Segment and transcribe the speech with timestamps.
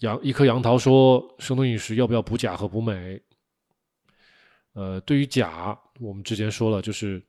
[0.00, 3.22] 杨一颗杨桃说，生酮饮食要不要补钾和补镁？
[4.74, 7.22] 呃，对于钾，我们之前说了，就是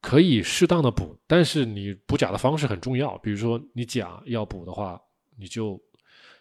[0.00, 3.18] 可以适当的补，但是你补钾的方式很重要。
[3.18, 5.00] 比如说你钾要补的话，
[5.36, 5.78] 你就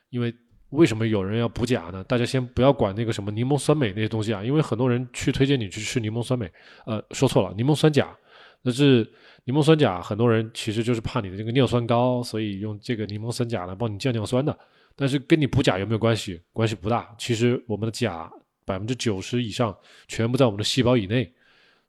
[0.09, 0.33] 因为
[0.69, 2.03] 为什么有人要补钾呢？
[2.05, 6.49] 大家先不要管那个什么柠檬酸镁那些东西啊，因为很多人去推荐你去吃柠檬酸镁，
[6.85, 8.17] 呃，说错了，柠檬酸钾，
[8.61, 9.09] 那是
[9.45, 14.57] 柠檬酸钾，很多人其实就是怕你的这个尿酸高，所以用这个柠檬酸钾来帮你降尿酸的。
[14.95, 16.41] 但是跟你补钾有没有关系？
[16.51, 17.15] 关系不大。
[17.17, 18.29] 其实我们的钾
[18.65, 19.75] 百分之九十以上
[20.09, 21.31] 全部在我们的细胞以内，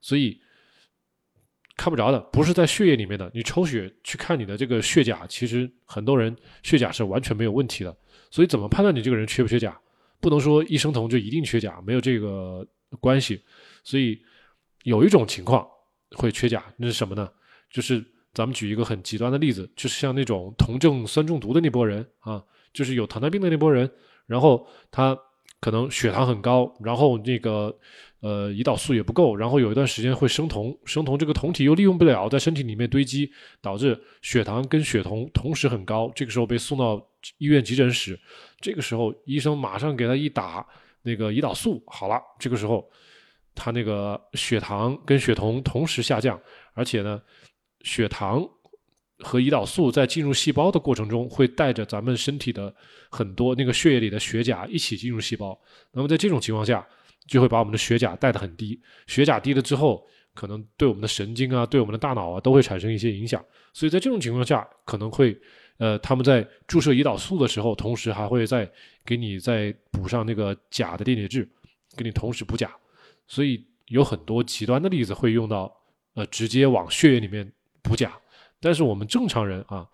[0.00, 0.40] 所以
[1.76, 3.28] 看不着的，不是在血液里面的。
[3.34, 7.96] 你抽血去看你的这个血钾，其实很多人血钾是完全没有问题的。
[8.30, 9.76] 所以怎么判断你这个人缺不缺钾？
[10.20, 12.64] 不能说益生酮就一定缺钾，没有这个
[13.00, 13.42] 关系。
[13.82, 14.22] 所以
[14.84, 15.66] 有一种情况
[16.16, 17.30] 会缺钾，那是什么呢？
[17.70, 22.42] 就是咱们举一个很极端的例子，就是像那种酮症酸中毒的那波人啊。
[22.72, 23.90] 就是有糖尿病的那波人，
[24.26, 25.18] 然后他
[25.58, 27.76] 可能血糖很高，然后那个
[28.20, 33.28] 呃胰岛素也不够，然后有一段时间会生酮，生酮这个酮体又利用不了，在身体里面堆积，
[33.60, 36.12] 导致血糖跟血酮同时很高。
[36.14, 37.04] 这个时候被送到
[37.38, 38.16] 医院急诊室，
[38.60, 40.64] 这个时候医生马上给他一打
[41.02, 42.88] 那个胰岛素，好了，这个时候
[43.54, 46.40] 他那个血糖跟血酮同时下降，
[46.74, 47.20] 而且呢
[47.82, 48.48] 血糖。
[49.22, 52.74] 和胰岛素在进入细胞的过程中，会带着咱们身体的
[53.10, 55.60] 很多那个血液里的血钾一起进入细胞。
[55.92, 56.88] 那么在这种情况下，
[57.26, 58.80] 就会把我们的血钾带得很低。
[59.08, 60.02] 血钾低了之后，
[60.34, 63.44] 可能对我们的神经啊，对我们的大脑啊，都会产生一些影响。
[63.74, 65.38] 所以在这种情况下，可能会
[65.76, 68.66] 呃，他们在注射胰岛素的时候，同时还会再
[69.04, 71.46] 给你再补上那个钾的电解质，
[71.94, 72.74] 给你同时补钾。
[73.30, 75.72] 所以有很多极端的例子会用到
[76.14, 77.50] 呃，直接往血液里面
[77.80, 78.12] 补钾。
[78.58, 79.86] 但是我们正常人啊，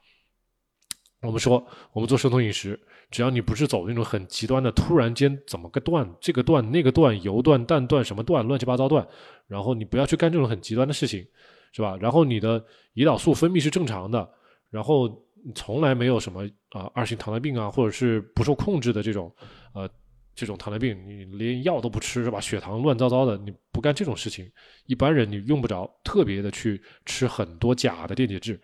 [1.20, 1.62] 我们说
[1.92, 9.06] 我们做生酮饮食，只要你不是走那种很极端的，突然间怎么个断，这个断那个断，油断蛋断什么断，乱七八糟断，
[9.46, 11.26] 然后你不要去干这种很极端的事情，
[11.72, 11.94] 是吧？
[12.00, 14.26] 然后你的胰岛素分泌是正常的，
[14.70, 15.22] 然后
[15.54, 19.30] 从来没有什么啊二型糖尿病啊，或者是不受控制的这种
[19.74, 19.86] 呃。
[20.36, 22.38] 这种糖尿病，你连药都不吃是吧？
[22.38, 24.48] 血糖乱糟糟的，你不干这种事情，
[24.84, 28.60] 一般人你用不着特别的去吃很多钾的电解质，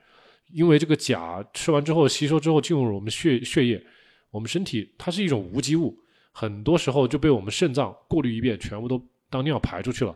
[0.52, 3.82] 因为这个钾吃完之后吸收之后进入我们血血液，
[4.30, 5.98] 我们身体它是一种无机物，
[6.30, 10.14] 很多时候就被我们肾脏过滤一遍，全部都当尿排出去了。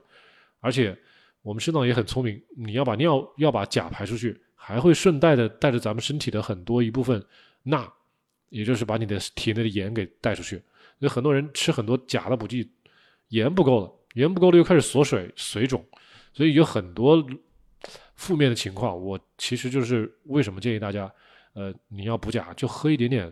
[0.61, 0.95] 而且
[1.41, 7.25] 我们肾脏也很聪明，你要把尿要把钾排出去，还会顺带的带着咱们身体的很多一部分
[7.63, 7.91] 钠，
[8.51, 10.61] 也就是把你的体内的盐给带出去。
[10.99, 12.73] 有很多人吃很多钾的补剂，
[13.29, 15.85] 盐不够了，盐不够了又开始锁水、水肿，
[16.33, 17.23] 所以有很多
[18.15, 18.99] 负面的情况。
[18.99, 21.13] 我其实就是为什么建议大家，
[21.53, 23.31] 呃，你要补钾就喝一点点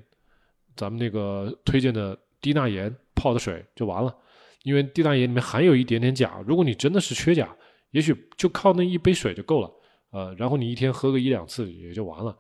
[0.77, 4.15] 咱们那个推荐的低钠盐泡的水就完了，
[4.63, 6.45] 因为低钠盐里面含有一点点钾。
[6.47, 7.57] 如果你真的是缺钾，
[7.93, 9.73] 也许就靠那一杯水就够了，
[10.11, 12.37] 呃，然后你一天喝个一两次也就完了。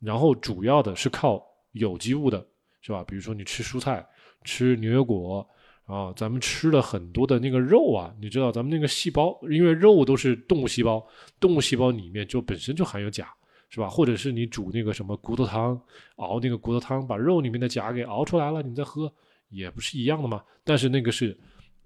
[0.00, 2.44] 然后主要的是靠有机物的，
[2.80, 3.04] 是吧？
[3.04, 4.04] 比如说你吃蔬菜。
[4.44, 5.46] 吃牛油果
[5.84, 11.02] 啊，咱们吃了很多的那个肉啊，你知道咱们那个细胞，因为肉都是动物细胞，
[11.40, 13.26] 动物细胞里面就本身就含有钾，
[13.70, 13.88] 是吧？
[13.88, 15.80] 或者是你煮那个什么骨头汤，
[16.16, 19.10] 熬那个骨头汤，把肉里面的钾给熬出来了，你再喝，
[19.48, 20.44] 也不是一样的吗？
[20.62, 21.34] 但是那个是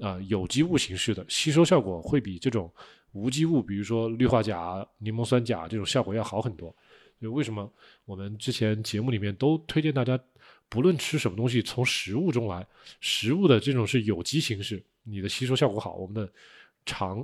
[0.00, 2.68] 啊有机物形式的，吸收效果会比这种
[3.12, 6.74] 无机物，比如说氯化钾、柠檬酸钾这种效果要好很多。
[7.20, 7.70] 就为什么
[8.04, 10.18] 我们之前节目里面都推荐大家？
[10.72, 12.66] 不论吃什么东西，从食物中来，
[13.02, 15.96] 食物的这种是有机形式，你的吸收效果好。
[15.96, 16.32] 我们的
[16.86, 17.22] 肠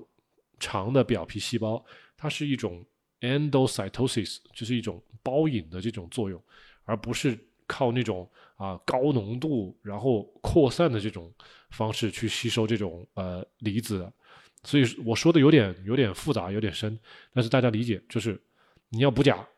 [0.61, 1.83] 肠的表皮细胞，
[2.15, 2.85] 它是一种
[3.23, 6.39] endocytosis，就是一种包引的这种作用，
[6.85, 11.33] 而不是靠那种啊高浓度然后扩散的这种
[11.71, 14.07] 方式去吸收这种呃离子。
[14.63, 16.99] 所以我说的有点有点复杂，有点深，
[17.33, 18.39] 但是大家理解，就是
[18.91, 19.49] 你要补钾，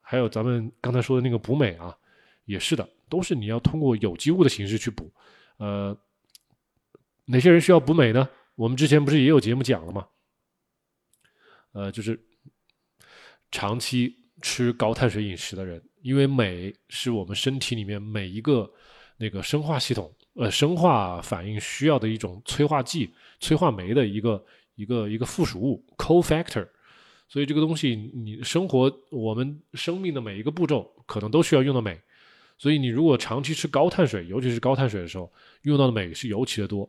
[0.00, 1.94] 还有咱们刚才说的那个补镁啊，
[2.46, 2.88] 也是的。
[3.12, 5.12] 都是你要通过有机物的形式去补，
[5.58, 5.94] 呃，
[7.26, 8.26] 哪些人需要补镁呢？
[8.54, 10.08] 我们之前不是也有节目讲了吗？
[11.72, 12.18] 呃，就是
[13.50, 18.72] 长期吃高碳水饮食的人，因为镁是我们身体里面每一个
[19.18, 24.42] 那个生化系统呃生化反应需要的一种催化剂，催化酶的一个
[24.74, 26.66] 一个一个附属物 cofactor，
[27.28, 32.00] 所以这个东西你生活我们生命的每一个步骤可能都需要用到镁。
[32.62, 35.28] 所以你如果长期吃高碳水，尤其是高碳水的时候，
[35.62, 36.88] 用到的镁是尤其的多。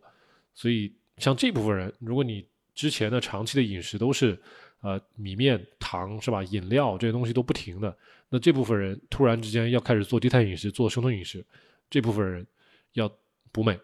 [0.53, 4.39] 所以像这部分人，如果你之前的长期的饮食都是
[4.81, 6.43] 呃米面、糖是吧？
[6.43, 7.97] 饮料这些东西都不停的，
[8.29, 11.43] 那这部分人突然之间要开始做低碳饮食、做生酮饮食，
[11.89, 12.45] 这部分人
[12.91, 13.11] 要
[13.51, 13.75] 补镁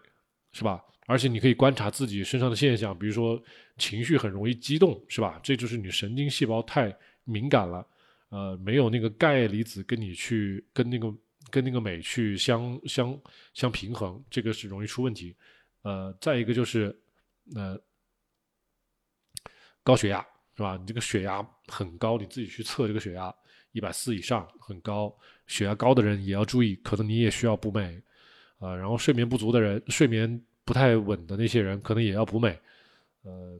[0.52, 0.80] 是吧？
[1.06, 3.42] 而且你可以观察自己身上的现象，比如说
[3.78, 5.40] 情绪很容易激动是吧？
[5.42, 7.84] 这就是你神经细胞太敏感了，
[8.28, 11.12] 呃，没有那个钙离子跟你去跟那个
[11.50, 13.20] 跟那个镁去相相
[13.54, 15.36] 相平衡，这个是容易出问题。
[15.82, 16.96] 呃，再一个就是
[17.54, 17.78] 呃
[19.82, 20.24] 高血压。
[20.56, 20.76] 是吧？
[20.76, 23.34] 你这个血压很高，你自己去测这个血压
[23.72, 25.16] 一百四以上很高，
[25.46, 27.98] 血压高的人也要注意，可能你也需要补镁
[28.58, 28.76] 啊。
[28.76, 32.60] 然后睡眠不足的人，睡眠不太稳的那些人，可能也要补镁。
[33.22, 33.58] 呃，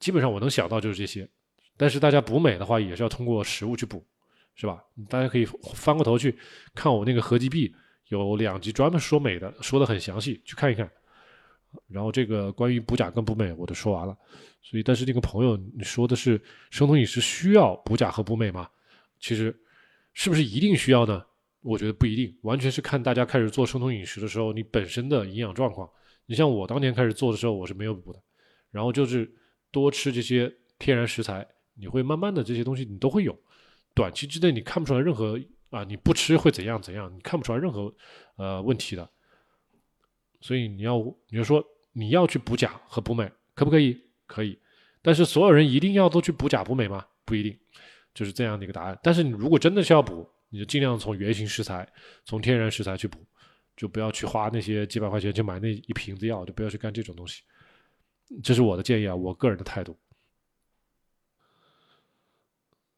[0.00, 1.28] 基本上我能想到就是这些。
[1.76, 4.04] 但是大家补镁的话，也是要通过食物去补，
[4.56, 4.82] 是吧？
[5.08, 5.44] 大家可以
[5.74, 6.36] 翻过头去
[6.74, 7.72] 看我那个合集币，
[8.08, 10.90] 有两集专门说镁的，说的很详细，去看一看。
[11.88, 14.16] 然后这个关于补钾跟补镁我都说完了，
[14.62, 18.66] 所以但是这个朋友你说的是生酮饮食需要补钾和补镁吗？
[19.20, 19.54] 其实
[20.14, 21.22] 是不是一定需要呢？
[21.60, 25.86] 我觉得不一定，完全是看大家开始做生酮饮食的时候你本身的营养状况。
[26.24, 28.22] 你像我当年开始做的时候我是没有补的，
[28.70, 29.30] 然后就是
[29.70, 33.38] 多吃这些天然食材，你会慢慢的这些东西你都会有，
[33.96, 35.40] 短期之内你看不出来任何
[35.70, 37.92] 啊你不吃会怎样怎样，你看不出来任何
[38.36, 39.10] 呃问题的。
[40.42, 40.98] 所以你要，
[41.30, 43.98] 你就说你要去补钾和补镁，可不可以？
[44.26, 44.56] 可以。
[45.00, 47.04] 但是所有人一定要都去补钾补镁吗？
[47.24, 47.58] 不一定，
[48.12, 48.96] 就是这样的一个答案。
[49.02, 51.88] 但是你如果真的是要补，你就尽量从原型食材、
[52.24, 53.18] 从天然食材去补，
[53.76, 57.42] 就不要去花那些几百块钱去买那一瓶子药，就不要去干这种东西。
[58.44, 59.98] 这是我的建议啊，我个人的态度。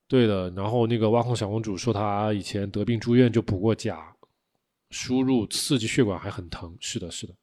[0.08, 0.50] 对的。
[0.50, 4.16] 然后那个挖空小公主说，她以前得病住院就补过钾。
[4.90, 7.34] 输入刺激血管还很疼，是的，是的。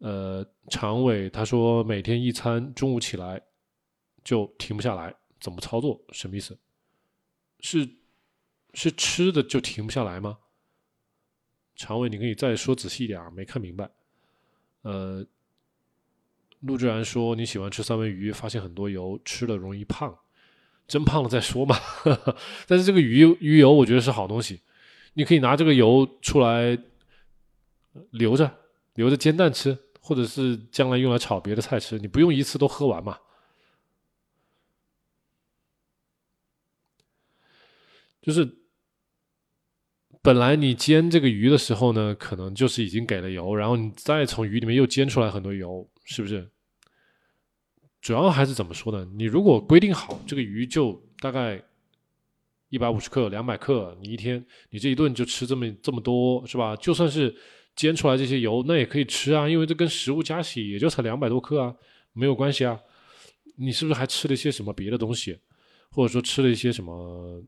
[0.00, 3.40] 呃，常伟他说每天一餐，中午起来
[4.22, 5.98] 就停不下来，怎么操作？
[6.12, 6.58] 什么意思？
[7.60, 7.88] 是
[8.74, 10.38] 是吃的就停不下来吗？
[11.74, 13.90] 常伟，你可以再说仔细一点啊，没看明白。
[14.82, 15.26] 呃，
[16.66, 20.18] 陆志然说你喜欢吃三文鱼，发现很多油，吃了容易胖。
[20.86, 21.74] 真胖了再说嘛，
[22.68, 24.60] 但是这个鱼鱼油我觉得是好东西，
[25.14, 26.78] 你可以拿这个油出来
[28.10, 28.54] 留着，
[28.92, 33.18] 留着煎蛋吃，或者是将来用来炒别的菜吃，你不用一次都喝完嘛。
[38.20, 38.58] 就是
[40.20, 46.50] 本来你煎这个鱼的时候呢，可能就是已经给了油，然后你再从鱼里面又煎出来很多油，是不是？
[48.04, 49.10] 主要还是怎么说呢？
[49.14, 51.58] 你如果规定好这个鱼就大概
[52.68, 56.76] 一百五十克、两百克，你一天你这一顿就吃这么这么多，是吧？
[56.76, 57.34] 就算是
[57.74, 61.74] 煎出来这些油，那也可以吃啊，因为这跟食物加起也就才两百多克啊，
[62.12, 62.78] 没有关系啊。
[63.56, 65.38] 你是不是还吃了一些什么别的东西，
[65.90, 67.42] 或者说吃了一些什么？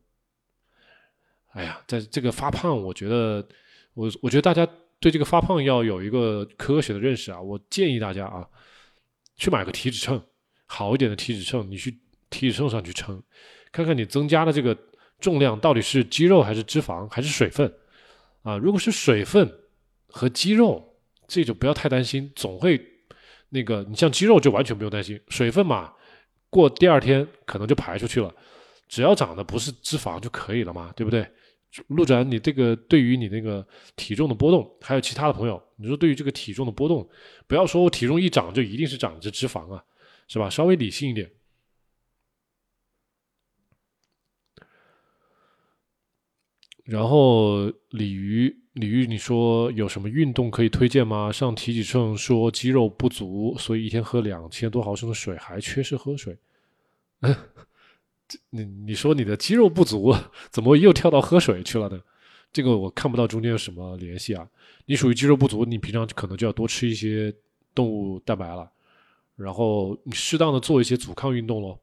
[1.49, 3.47] 哎呀，在这个发胖，我觉得
[3.93, 4.67] 我我觉得大家
[4.99, 7.39] 对这个发胖要有一个科学的认识啊。
[7.39, 8.47] 我建议大家啊，
[9.35, 10.19] 去买个体脂秤。
[10.67, 11.91] 好一点的体脂秤，你去
[12.29, 13.21] 体脂秤上去称，
[13.71, 14.77] 看看你增加的这个
[15.19, 17.73] 重量到底是肌肉还是脂肪还是水分
[18.43, 18.57] 啊？
[18.57, 19.51] 如果是水分
[20.07, 20.95] 和肌肉，
[21.27, 22.79] 这就不要太担心，总会
[23.49, 25.93] 那个你像肌肉就完全不用担心，水分嘛，
[26.49, 28.33] 过第二天可能就排出去了，
[28.87, 31.25] 只要长的不是脂肪就可以了嘛，对不对？
[31.87, 37.07] 陆展，你这个对于你那个体重的波动，还有其他的朋友，你说对于这个体重的波动，
[37.45, 39.83] 不要说我体重一长就一定是长着脂肪啊。
[40.27, 40.49] 是吧？
[40.49, 41.31] 稍微理性一点。
[46.83, 51.29] 然后鲤鱼，鲤鱼，你说有什么运动可以推荐吗？
[51.31, 56.37] 上体脂秤说肌肉不足，所以一天喝两千多毫升的水，还缺失喝水。
[58.51, 60.15] 你你说你的肌肉不足，
[60.49, 62.01] 怎么又跳到喝水去了呢？
[62.53, 64.49] 这个我看不到中间有什么联系啊。
[64.85, 67.35] 你属于肌肉不足，你平常可能就要多吃一些
[67.75, 68.71] 动物蛋白了。
[69.37, 71.79] 然后你适当的做一些阻抗运动咯，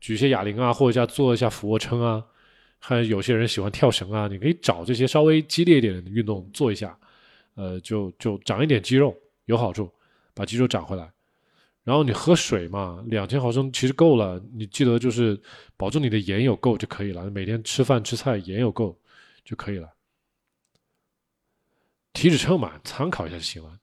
[0.00, 2.24] 举一些哑铃啊，或者做一下俯卧撑啊，
[2.78, 6.98] 还有些人喜欢跳绳啊，你可以找这些稍微激烈一点的运动做一下，
[7.54, 9.14] 呃，就就长一点肌肉
[9.44, 9.92] 有好处，
[10.32, 11.12] 把肌肉长回来。
[11.84, 15.40] 然后你喝水嘛，两千毫升其实够了，你记得就是
[15.76, 18.98] 保证你的盐有够就可以了，每天吃饭吃菜盐有够
[19.44, 19.88] 就可以了。
[22.12, 23.78] 体脂秤嘛，参考一下就行了。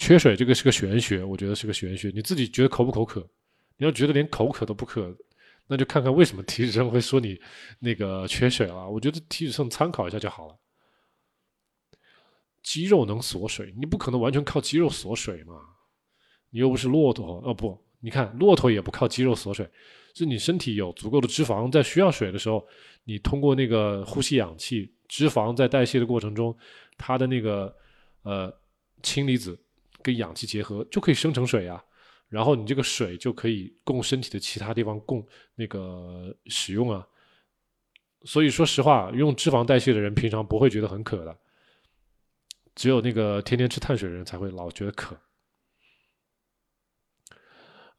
[0.00, 2.10] 缺水这个是个玄学，我觉得是个玄学。
[2.14, 3.20] 你自己觉得口不口渴？
[3.76, 5.14] 你要觉得连口渴都不渴，
[5.66, 7.38] 那就看看为什么体脂秤会说你
[7.78, 8.88] 那个缺水了。
[8.88, 10.58] 我觉得体脂秤参考一下就好了。
[12.62, 15.60] 肌肉能锁水，你不可能完全靠肌肉锁水嘛？
[16.48, 19.68] 你又不是骆驼，哦不，你看骆驼也不靠肌肉锁水，
[20.14, 22.66] 是你身体有足够的脂肪，在需要水的时候，
[23.04, 26.56] 你通过那个呼吸氧气，脂肪在代谢的过程中，
[26.96, 27.74] 它的那个
[28.22, 28.50] 呃
[29.02, 29.58] 氢离子
[30.02, 31.84] 跟氧气结合，就可以生成水啊。
[32.28, 35.26] 然后你这个水就可以供身体的其他地方供
[35.56, 37.06] 那个使用啊。
[38.24, 41.38] 所以说实话，用脂肪代谢的人平常不会觉得很渴的，
[42.74, 45.18] 只有那个天天吃碳水的人才会老觉得渴。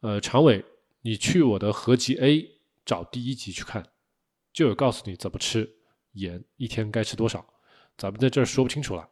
[0.01, 0.63] 呃，常伟，
[1.01, 3.91] 你去我的合集 A 找第一集去看，
[4.53, 5.77] 就有告诉你怎么吃
[6.13, 7.45] 盐，一天该吃多少。
[7.97, 9.09] 咱们在这儿说不清楚了。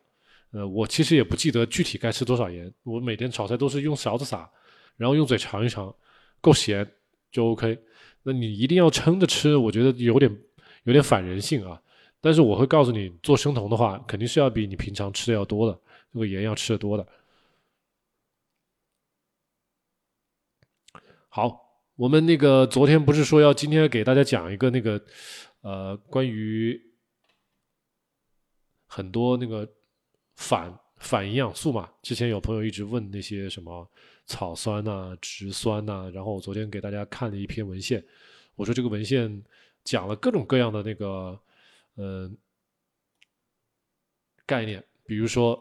[0.52, 4.50] 呃，我其实也不记得具体该吃多少盐，我每天炒菜都是用勺子撒，
[4.98, 5.96] 然后用嘴尝一尝，
[6.42, 6.90] 够咸
[7.32, 7.78] 就 OK。
[8.24, 10.36] 那你一定要撑着吃，我觉得有点。
[10.86, 11.80] 有点反人性啊，
[12.22, 15.78] 但是我会告诉你，做生酮的话，肯定是要比你平常吃的要多的，
[16.14, 17.06] 这个盐要吃的多的。
[21.28, 21.60] 好，
[21.96, 25.00] 我们那个昨天不是说要今天给大家讲一个那个
[25.62, 26.82] 呃关于
[28.88, 29.70] 很多那个
[30.40, 31.88] 反反营养素嘛？
[32.02, 33.88] 之前有朋友一直问那些什么
[34.26, 38.04] 草酸呐、植酸呐，然后我昨天给大家看了一篇文献，
[38.56, 39.44] 我说这个文献。
[39.82, 41.40] 讲了各种各样的那个，
[41.96, 42.38] 嗯，
[44.46, 45.58] 概念，比如说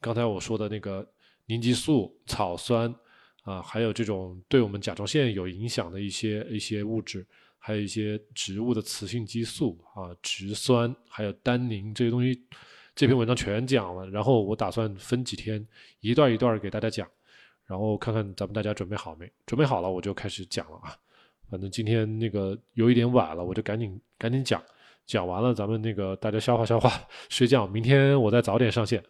[0.00, 1.06] 刚才我说的那个
[1.46, 2.92] 凝集素、草酸
[3.42, 7.24] 啊，还有这种对我们甲状腺有影响的一些一些物质，
[7.58, 12.42] 还有一些植物的雌性激素啊、植酸，还有单宁这些东西，
[12.94, 14.08] 这篇文章全讲了。
[14.10, 15.66] 然后我打算分几天，
[16.00, 17.08] 一段一段给大家讲，
[17.66, 19.30] 然后看看咱们大家准备好没？
[19.46, 20.96] 准备好了，我就开始讲了啊。
[21.50, 24.62] 反正今天那个有一点晚了，我就赶紧赶紧讲，
[25.06, 26.90] 讲完了咱们那个大家消化消化
[27.28, 29.02] 睡觉，明天我再早点上线，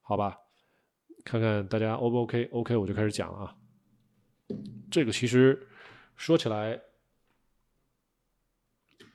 [0.00, 0.38] 好吧？
[1.24, 3.54] 看看大家 O 不 OK？OK 我就开始讲了啊。
[4.90, 5.68] 这个其实
[6.16, 6.80] 说起来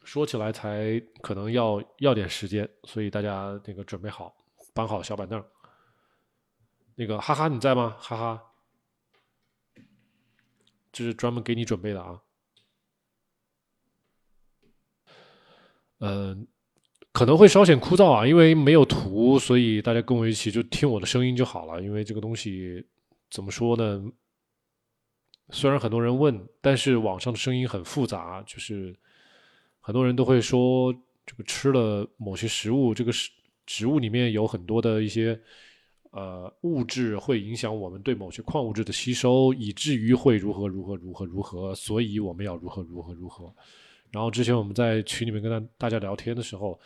[0.07, 4.33] 说起来才可能要要点时间，所以大家那个准备好，
[4.73, 5.43] 搬好小板凳。
[6.95, 7.97] 那个哈哈你在吗？
[7.99, 8.41] 哈哈。
[10.93, 12.21] 这是专门给你准备的啊，
[15.99, 16.47] 嗯，
[17.11, 21.83] 可能会稍显枯燥啊，因为没有图，所以大家跟我一起就听我的声音就好了。
[21.83, 22.87] 因为这个东西
[23.29, 24.01] 怎么说呢？
[25.49, 28.97] 虽然很多人问，但是网上的声音很复杂，就是
[29.87, 30.93] 很多人都会说，
[31.25, 33.31] 这个吃了某些食物，这个食
[33.65, 35.39] 植物里面有很多的一些。
[36.11, 43.53] 呃，物质会影响我们对某些矿物质的吸收，以至于会如何如何如何如何，所以我们要如何如何如何。
[44.11, 46.79] 然后之前我们在群里面跟大大家聊天的时候，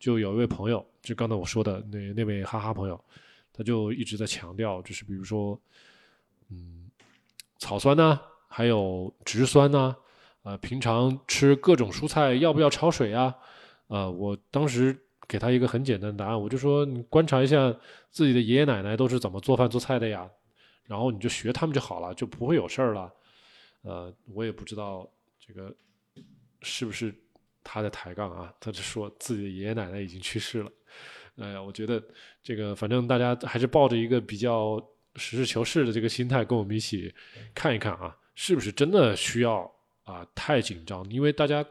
[0.00, 2.98] 就有一位朋友，就刚才我说的那那位哈哈朋友，
[3.52, 5.60] 他就一直在强调，就是比如说，
[6.48, 6.88] 嗯，
[7.58, 9.94] 草酸呢，还有植酸呢，
[10.48, 13.34] 呃，平常吃各种蔬菜要不要焯水啊？
[13.88, 14.96] 呃，我当时。
[15.30, 17.70] 给他一个很简单的答案，我就说你观察一下
[18.10, 20.26] 自己的爷爷奶奶都是怎么做饭做菜的呀，
[20.84, 23.12] 然后你就学他们就好了，就不会有事儿了。
[23.82, 25.06] 呃，我也不知道
[25.38, 25.70] 这个
[26.62, 27.14] 是不是
[27.62, 30.72] 他在抬杠啊，他就说自己的爷爷奶奶已经去世了。
[31.36, 32.02] 哎呀，我觉得
[32.42, 34.82] 这个反正大家还是抱着一个比较
[35.16, 37.14] 实事求是的这个心态，跟我们一起
[37.54, 39.70] 看一看啊，是不是真的需要
[40.12, 41.08] 啊太紧张？
[41.10, 41.64] 因为大家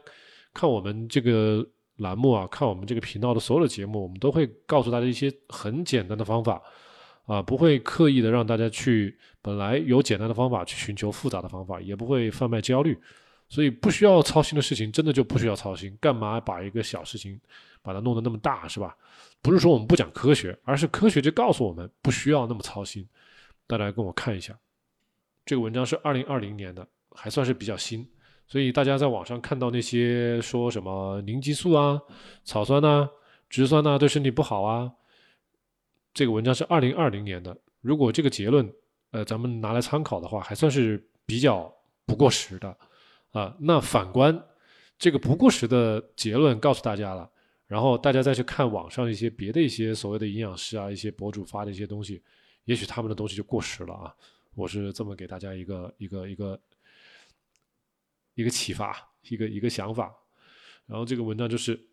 [0.54, 1.66] 看我们这个。
[1.98, 6.62] 栏目啊，看我们这个频道的所有的节目，我们都会告诉大家一些很简单的方法，
[7.26, 12.96] 啊，不会刻意的让大家去本来有简单的方法去寻求复杂的方法，也不会贩卖焦虑，
[13.48, 15.98] 所以不需要操心的事情，真的就不需要操心。
[16.00, 17.36] 干嘛把一个小事情
[17.82, 18.96] 把它弄得那么大，是吧？
[19.42, 23.04] 不是说我们不讲科学，而是科学就告诉我们不需要那么操心。
[23.66, 24.56] 大家跟我看一下，
[25.44, 28.08] 这个文章是二零二零年的，还算是比较新。
[28.48, 32.00] 所以大家在网上看到那些说什么凝激素啊、
[32.44, 33.06] 草酸呐、
[33.50, 34.90] 植酸呐对身体不好啊，
[36.14, 37.54] 这个文章是二零二零年的。
[37.82, 38.72] 如果这个结论，
[39.10, 41.70] 呃，咱们拿来参考的话，还算是比较
[42.06, 42.74] 不过时的
[43.32, 43.54] 啊。
[43.60, 44.42] 那反观
[44.98, 47.30] 这个不过时的结论告诉大家了，
[47.66, 52.22] 然后大家再去看网上一些别的一些所谓的营养师啊、一些博主发的一些东西，
[52.64, 54.14] 也许他们的东西就过时了啊。
[54.54, 56.58] 我是这么给大家一个一个一个。
[58.38, 58.96] 一个启发，
[59.28, 60.14] 一个一个想法，
[60.86, 61.88] 然后这个文章就是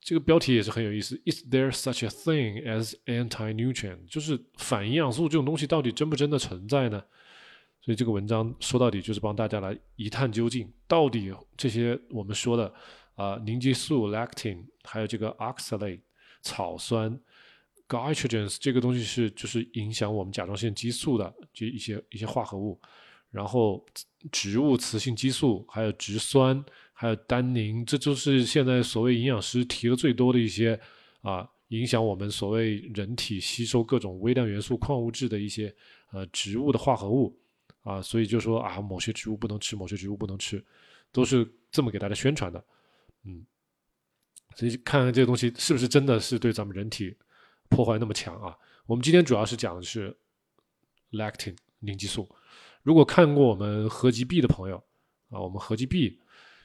[0.00, 1.14] 这个标题也是很有意思。
[1.24, 4.08] Is there such a thing as anti-nutrient？
[4.08, 7.04] 就是反营养素这种东西到底真不真的存在呢？
[7.80, 12.74] 所以这个文章说到底就是帮大家来一探究竟，到底这些我们说的
[13.14, 16.00] 啊凝激素 lectin，还有这个 oxalate，
[16.42, 17.08] 草酸
[17.86, 22.80] g y t r o g e n s 这个东西是就是影响我们甲状腺激素的这一些一些化合物，
[23.30, 23.84] 然后
[24.32, 30.78] 植物雌性激素，还有植酸，还有单宁，这就是现在所谓营养师提的最多的一些
[31.22, 35.74] 啊，影响我们所谓人体吸收各种微量元素、矿物质的一些
[36.12, 37.38] 呃植物的化合物
[37.82, 40.64] 啊，所以就说啊，某些植物不能吃，某些植物不能吃，
[41.12, 42.64] 都是这么给大家宣传的，
[43.24, 43.46] 嗯。
[44.56, 47.16] 所以看看这个东西是不是真的是对咱们人体
[47.68, 48.52] 破坏那么强啊？
[48.84, 50.14] 我们今天主要是讲的是
[51.12, 52.28] lactin 凝激素。
[52.82, 54.76] 如果看过我们合集 B 的朋友
[55.28, 56.18] 啊，我们合集 B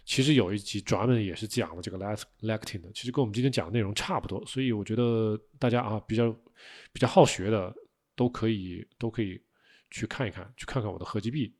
[0.05, 4.45] 其实有一集专门也是讲了这个 lectin 的，其实跟我们今天讲的内容差不多。
[4.45, 6.31] 所以我觉得大家啊比较
[6.93, 7.73] 比较好学的
[8.15, 9.41] 都可以都可以
[9.91, 11.53] 去看一看，去看看我的合集 B。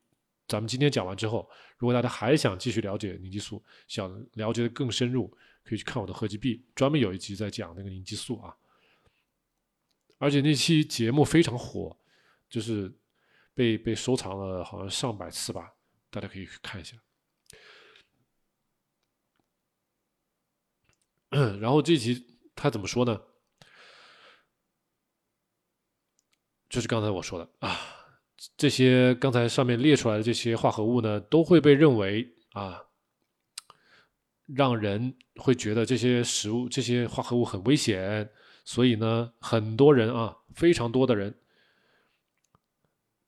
[0.48, 5.36] 咱们今天讲完之后，如果大家还想继续了解凝激素，想了解的更深入。
[5.68, 8.56] 可以去看我的合集 B，专门有一集在讲那个凝激素啊，
[10.20, 11.98] 而且那期节目非常火，
[12.48, 12.94] 就是
[13.56, 15.74] 被被收藏了好像上百次吧，
[16.12, 16.96] 大家可以去看一下。
[21.60, 23.20] 然后这集他怎么说呢？
[26.70, 27.80] 就是刚才我说的啊，
[28.56, 32.84] 这些刚才上面列出来的这些化合物呢，都会被认为啊。
[34.48, 38.30] 让人会觉得这些食物、这些化合物很危险，
[38.64, 41.36] 所以呢，很多人啊，非常多的人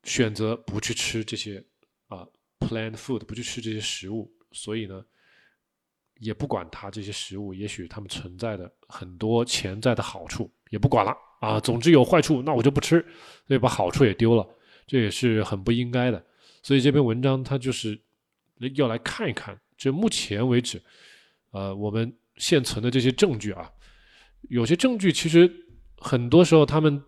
[0.08, 1.64] 选择不去吃这些
[2.08, 2.26] 啊
[2.60, 5.06] ，plant food，不去吃这些食物，所以呢，
[6.20, 11.60] 也不管它这些食物，也许它们存在的很多潜在的好处，也不管了啊。
[11.60, 13.06] 总之有坏处，那我就不吃，
[13.46, 14.48] 所以把好处也丢了，
[14.88, 16.26] 这也是很不应该的。
[16.64, 18.00] 所以这篇文章它就是
[18.76, 20.82] 要来看一看，这目前为止。
[21.52, 23.72] 呃，我们现存的这些证据啊，
[24.50, 25.52] 有些证据其实
[25.98, 27.04] 很多时候他们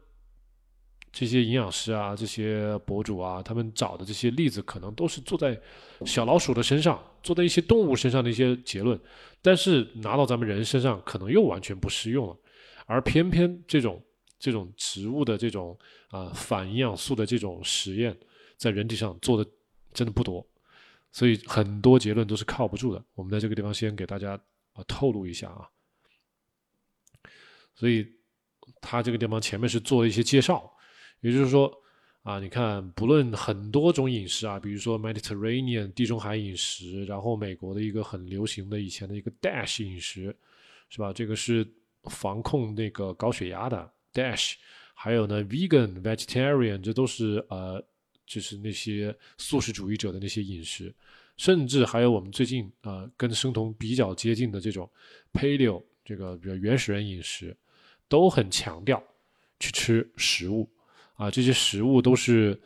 [1.11, 5.59] 这些营养师啊、这些博主啊，他们找的这些例子可能都是坐在
[6.05, 8.99] 小老鼠的身上、坐在一些动物身上的一些结论，
[9.41, 12.37] 但是拿到咱们人身上可能又完全不适用了。
[12.85, 14.03] 而偏偏这种
[14.39, 15.77] 这种植物的这种
[16.09, 18.17] 啊反营养素的这种实验，
[18.55, 19.49] 在人体上做的
[19.93, 20.45] 真的不多。
[21.11, 23.03] 所以很多结论都是靠不住的。
[23.15, 24.39] 我们在这个地方先给大家
[24.73, 25.67] 啊透露一下啊。
[27.73, 28.05] 所以
[28.79, 30.71] 他这个地方前面是做了一些介绍，
[31.21, 31.71] 也就是说
[32.23, 40.35] 啊，你看不论很多种饮食啊，比如说 Mediterranean 地中海饮食，然后美国的一个很流行的以前的一个 Dash 饮食，
[40.89, 41.11] 是吧？
[41.13, 41.67] 这个是
[42.05, 44.55] 防控那个高血压的 Dash，
[44.93, 47.83] 还有呢 Vegan、Vegetarian，这都是呃。
[48.31, 50.93] 就是那些素食主义者的那些饮食，
[51.35, 54.87] 甚至还有我们最近啊跟生酮比较接近的这种
[55.33, 57.57] Paleo 这个比较原始人饮食，
[58.07, 59.03] 都很强调
[59.59, 60.69] 去吃食物
[61.19, 62.57] 啊，这些食物都是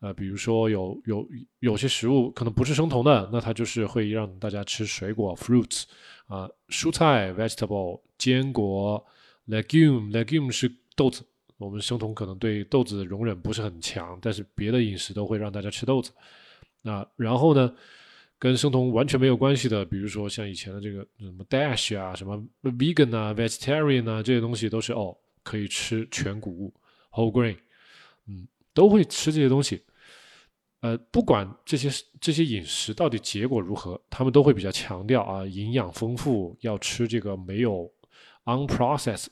[0.00, 1.28] 呃，比如说有有
[1.60, 5.84] 有些食物可能不是生酮的，那它就是会让大家吃水果 fruits
[6.26, 9.04] 啊，蔬菜 vegetable 坚果
[9.46, 11.22] legume legume 是豆子。
[11.56, 16.10] 我们生酮可能对豆子容忍不是很强，但是别的饮食都会让大家吃豆子。
[16.82, 17.72] 那然后呢，
[18.38, 26.74] 跟生酮完全没有关系的，比如说像以前的这个什么 Dash 啊、什么 Vegan 啊、Vegetarian 啊这些东西，都是哦可以吃全谷物
[27.12, 27.56] Whole Grain，
[28.26, 29.84] 嗯，都会吃这些东西。
[30.80, 37.92] 呃，不管这些这些饮食到底结果如何，他们都会比较强调啊，营养丰富，要吃这个没有
[38.44, 39.26] unprocessed。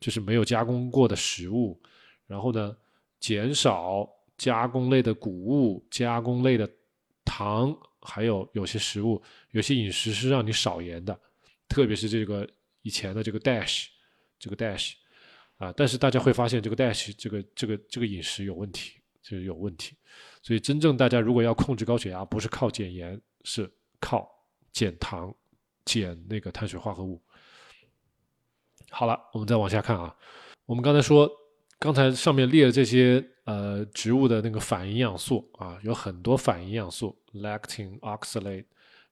[0.00, 1.80] 就是没有加工过的食物，
[2.26, 2.76] 然后呢，
[3.20, 6.70] 减少加工类的谷物、加工类的
[7.24, 11.18] 糖，还有有些食物、有些饮食是让你少盐的，
[11.68, 12.46] 特别是这个
[12.82, 13.86] 以前的这个 Dash，
[14.38, 14.92] 这个 Dash，
[15.64, 19.96] 啊，但是大家会发现这个 Dash 这个这个这个饮食有问题，就是有问题，
[20.42, 24.28] 所以真正大家如果要控制高血压，不是靠减盐，是靠
[24.72, 25.34] 减糖、
[25.84, 27.20] 减那个碳水化合物。
[28.90, 30.14] 好了，我们再往下看啊。
[30.66, 31.30] 我们刚才说，
[31.78, 38.64] 刚才上面列的这些呃植物的那个反营养素啊，有很多反营养素，lectin、oxalate、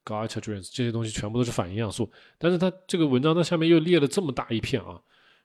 [0.04, 2.10] g a i t r o g e n s 这些东西全部都是反营养素。
[2.38, 5.00] 但是它这个文章它下面又列了这么大一片啊，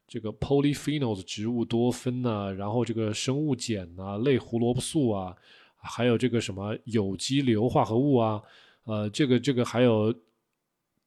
[0.08, 5.36] 这个 polyphenols 植物多酚呐，然后这个生物碱呐，类胡萝卜素啊，
[5.76, 8.42] 还有这个什么有机硫化合物啊，
[8.86, 10.14] 呃，这个这个还有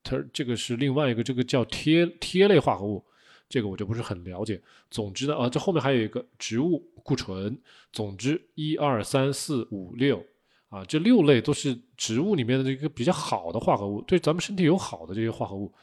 [0.02, 3.04] 它这个是另外一个这个叫贴贴类化合物。
[3.48, 4.62] 这个我就不是很了解。
[4.92, 7.58] 总之呢，啊，这后面还有一个植物固醇。
[7.92, 10.24] 总之，一二三四五六，
[10.68, 15.74] 啊，这六类都是植物里面的这个比较好的化合物，对咱们身体有好的这些化合物。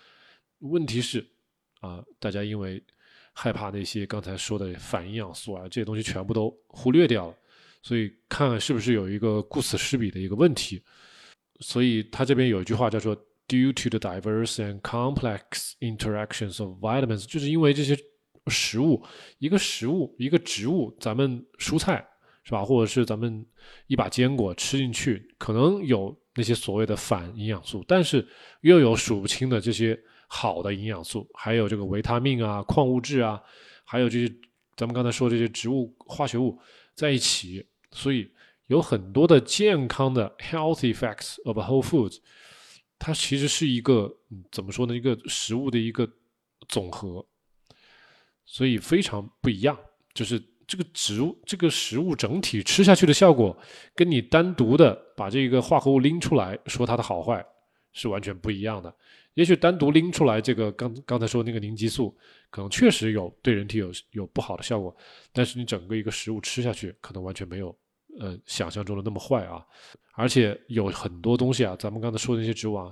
[0.60, 1.27] 问题是，
[1.82, 2.82] 啊，大家因为
[3.39, 7.36] 害怕那些刚才说的反营养素啊，这些东西全部都忽略掉了。
[7.84, 10.82] 所以看看是不是有一个顾此失彼的一个问题。
[11.60, 13.15] 所以他这边有一句话叫做
[13.47, 17.95] “due to the diverse and complex interactions of vitamins”，就是因为这些
[18.47, 19.06] 食物，
[19.38, 22.04] 一个食物，一个植物，咱们蔬菜
[22.43, 23.45] 是吧，或者是咱们
[23.86, 28.28] 一把坚果吃进去，可能有那些所谓的反营养素，但是
[28.62, 33.41] 又有数不清的这些好的营养素，还有这个维他命啊、矿物质啊，
[33.83, 34.33] 还有这些
[34.75, 36.59] 咱们刚才说这些植物化学物
[36.93, 37.65] 在一起。
[37.93, 38.29] 所以
[38.67, 42.17] 有很多的健康的 health effects of whole foods，
[42.99, 44.13] 它其实是一个
[44.51, 44.93] 怎么说呢？
[44.93, 46.07] 一个食物的一个
[46.67, 47.25] 总和，
[48.45, 49.79] 所以非常不一样。
[50.13, 50.37] 就是
[50.67, 53.57] 这个植物、这个食物整体吃下去的效果，
[53.95, 57.43] 跟你单独的把这个化合物拎出来说它的好坏
[57.93, 58.93] 是完全不一样的。
[59.38, 62.17] 也许单独拎出来这个刚刚才说那个凝激素，
[62.50, 64.95] 可能确实有对人体有有不好的效果，
[65.32, 67.78] 但是你整个一个食物吃下去，可能完全没有。
[68.19, 69.63] 呃，想象中的那么坏啊！
[70.15, 72.91] 而且有很多东西啊，咱们刚才说的那些植物啊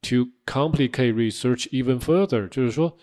[0.00, 2.96] ，to complicate research even further，就是说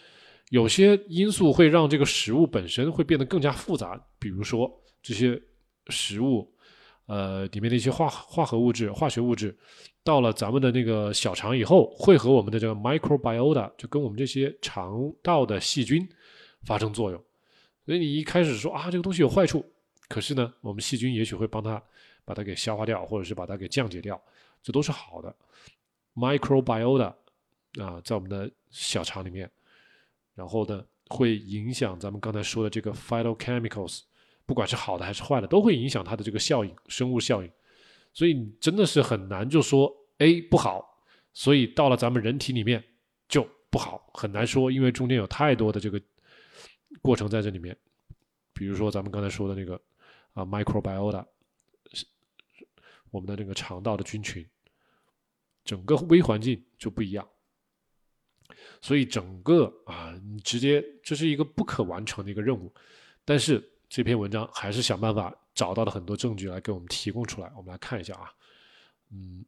[0.50, 4.04] 有些因素会让这个食物本身会变得更加复杂。
[4.18, 4.68] 比如说
[5.04, 5.40] 这些
[5.90, 6.52] 食物，
[7.10, 9.58] 呃，里面的一些化化合物质、化学物质，
[10.04, 16.08] 到了咱们的那个小肠以后，会和我们的这个 microbiota，就跟我们这些肠道的细菌
[16.66, 17.20] 发生作用。
[17.84, 19.66] 所以你一开始说啊，这个东西有坏处。
[20.08, 21.82] 可是呢，我们细菌也许会帮它
[22.24, 24.22] 把它给消化掉，或者是把它给降解掉，
[24.62, 25.36] 这都是好的。
[26.14, 27.12] microbiota
[27.82, 29.50] 啊，在我们的小肠里面，
[30.36, 34.02] 然后呢，会影响咱们刚才说的这个 phytochemicals，
[34.50, 37.52] 不管是好的还是坏的，都会影响它的这个效应，生物效应。
[38.14, 40.84] 所以你真的是很难就说 A 不好，
[41.34, 42.84] 所以到了咱们人体里面
[43.28, 46.02] 就不好，很难说，因为中间有太多的这个
[47.00, 47.78] 过程在这里面。
[48.52, 49.80] 比如说咱们刚才说的那个。
[50.34, 51.26] 啊，microbiota，
[53.10, 54.48] 我们的那个肠道的菌群，
[55.66, 57.28] 整个微环境就不一样，
[58.80, 62.72] 所以整个啊，你直接这是一个不可完成的一个任务。
[63.26, 63.58] 但是
[63.90, 67.52] 这篇文章还是想办法找到了很多证据来给我们提供出来。
[67.58, 68.32] 我们来看一下啊，
[69.12, 69.44] 嗯，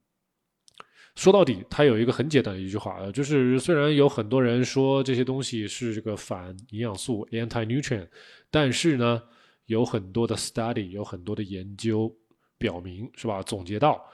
[1.16, 8.08] 说到底，它有一个很简单的一句话呃，就是虽然有很多人说这些东西是这个反营养素 （anti-nutrient），
[8.50, 9.24] 但是呢。
[9.68, 12.14] 有很多的 study，有很多的研究
[12.58, 13.42] 表明，是吧？
[13.42, 14.06] 总结到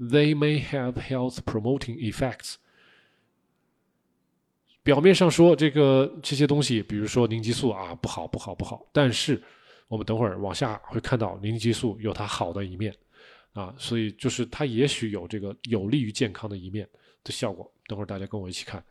[0.00, 2.54] ，they may have health promoting effects。
[4.82, 8.84] 表面上说这个这些东西，比如说凝激素啊，不好，不好，不好。
[8.90, 9.40] 但是
[9.88, 12.94] 我们等会儿往下会看到，凝激素有它好的一面
[13.52, 16.88] 啊，所以就是它也许有这个有利于健康的一面
[17.24, 17.72] 的效果。
[17.86, 18.84] 等会儿大家跟我一起看。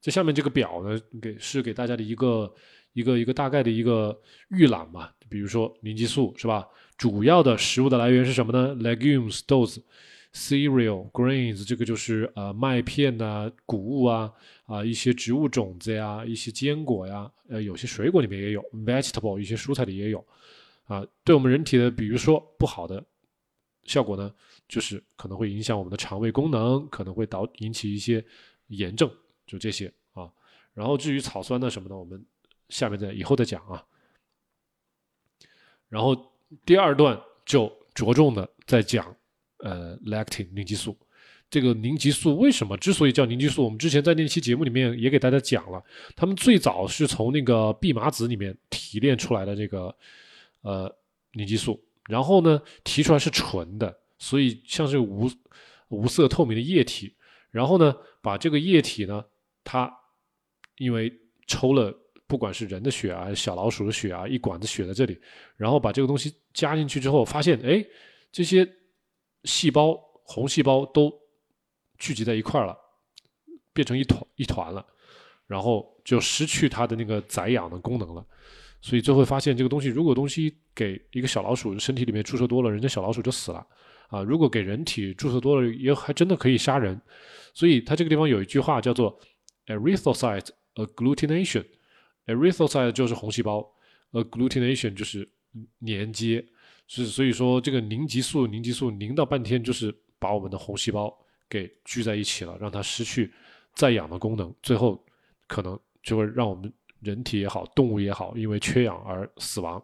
[0.00, 2.54] 这下面这个表呢，给是给大家的一个。
[2.94, 4.16] 一个一个大概的一个
[4.50, 6.64] 预览嘛，比如说凝激素是吧？
[6.96, 9.84] 主要的食物的来源是什么呢？legumes 豆子
[10.32, 14.32] ，cereal grains 这个就是呃麦片呐、谷物啊
[14.64, 20.26] 啊一些植物种子呀、一些坚果呀，呃有些水果里面也有 vegetable 一些蔬菜里也有
[20.84, 21.06] 啊。
[21.22, 23.04] 对我们人体的，比如说不好的
[23.84, 24.34] 效果呢，
[24.68, 28.24] 就是可能会影响我们的肠胃功能，可能会导引起一些
[28.68, 29.10] 炎症，
[29.46, 30.30] 就这些啊。
[30.72, 32.24] 然后至于草酸呢什么的，我们。
[32.70, 33.84] 下面再以后再讲啊，
[35.90, 36.16] 然后
[36.64, 39.14] 第二段就着重的在讲
[39.58, 40.96] 呃，lactin 凝激素。
[41.54, 43.62] 这个凝激素为什么之所以叫凝激素？
[43.62, 45.80] 我们之前在那期节目里面也给大家讲了，
[46.16, 49.94] 他们最早是从那个蓖麻籽里面提炼出来的这个
[50.62, 50.92] 呃
[51.34, 55.30] 凝激素，然后呢提出来是纯的，所以像是无
[55.90, 57.14] 无色透明的液体，
[57.52, 59.24] 然后呢把这个液体呢，
[59.62, 59.88] 它
[60.78, 61.96] 因为抽了。
[62.26, 65.20] 不管是人的血啊，小老鼠的血啊，一管子血在这里，
[65.58, 67.84] 然后把这个东西加进去之后，发现哎，
[68.32, 68.66] 这些
[69.44, 71.12] 细胞红细胞都
[72.04, 72.76] 聚集在一块儿了，
[73.72, 74.84] 变成一团一团了，
[75.46, 78.22] 然后就失去它的那个载氧的功能了。
[78.82, 83.66] 所以最后发现，这个东西如果东西给一个小老鼠身体里面注射多了，人家小老鼠就死了
[84.08, 84.22] 啊。
[84.22, 87.00] 如果给人体注射多了，也还真的可以杀人。
[87.54, 89.18] 所以它这个地方有一句话叫做
[89.68, 91.64] erythrocyte agglutination。
[92.26, 93.66] erythrocyte 就是红细胞
[94.12, 95.26] ，agglutination 就是
[95.78, 96.44] 连接，
[96.86, 101.16] 是所以说这个凝集素，凝集素凝到半天就是把我们的红细胞
[101.54, 103.32] 给聚在一起了，让它失去
[103.74, 105.00] 再氧的功能，最后
[105.46, 109.80] 可能就会让我们人体也好，动物也好，因为缺氧而死亡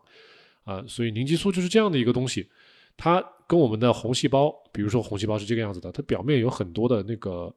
[0.64, 0.84] 啊。
[0.88, 2.50] 所以凝集素就是这样的一个东西，
[2.96, 7.54] 它跟我们的红细胞，比如说红细胞是这个样子的，它表面有很多的那个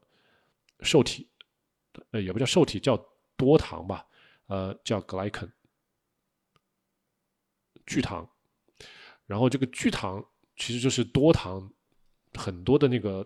[0.81, 1.27] 受体，
[2.11, 2.95] 呃，也不叫受体，叫
[3.35, 4.05] 多糖吧。
[4.47, 5.49] 呃，叫 glycan
[7.87, 8.29] 聚糖。
[9.25, 10.23] 然后这个聚糖
[10.57, 11.71] 其实就是多糖
[12.33, 13.25] 很多的那个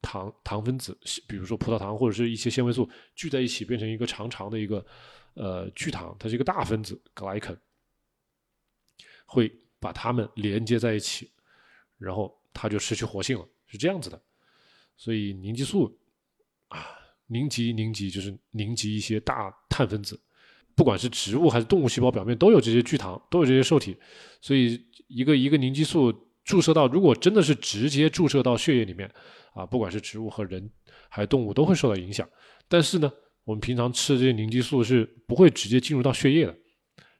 [0.00, 4.84] 糖糖分子，比如说葡萄糖或者是一些纤维素聚在一起变成一个长长的一个
[5.34, 7.56] 呃聚糖，它是一个大分子 glycan，
[9.26, 11.30] 会把它们连接在一起，
[11.98, 14.20] 然后它就失去活性了，是这样子的。
[14.96, 15.96] 所以凝集素
[16.68, 16.86] 啊，
[17.26, 20.20] 凝集凝集就是凝集一些大碳分子。
[20.74, 23.96] 不管是植物还是动物细胞表面都有这些聚糖，都有这些受体，
[24.40, 26.12] 所以一个一个凝集素
[26.48, 29.06] 注射到，如果真的是直接注射到血液里面，
[29.52, 30.70] 啊，不管是植物和人
[31.10, 32.26] 还是动物都会受到影响。
[32.68, 33.12] 但是呢，
[33.44, 36.56] 我们平常吃的这些凝激素是不会直接进入到血液的，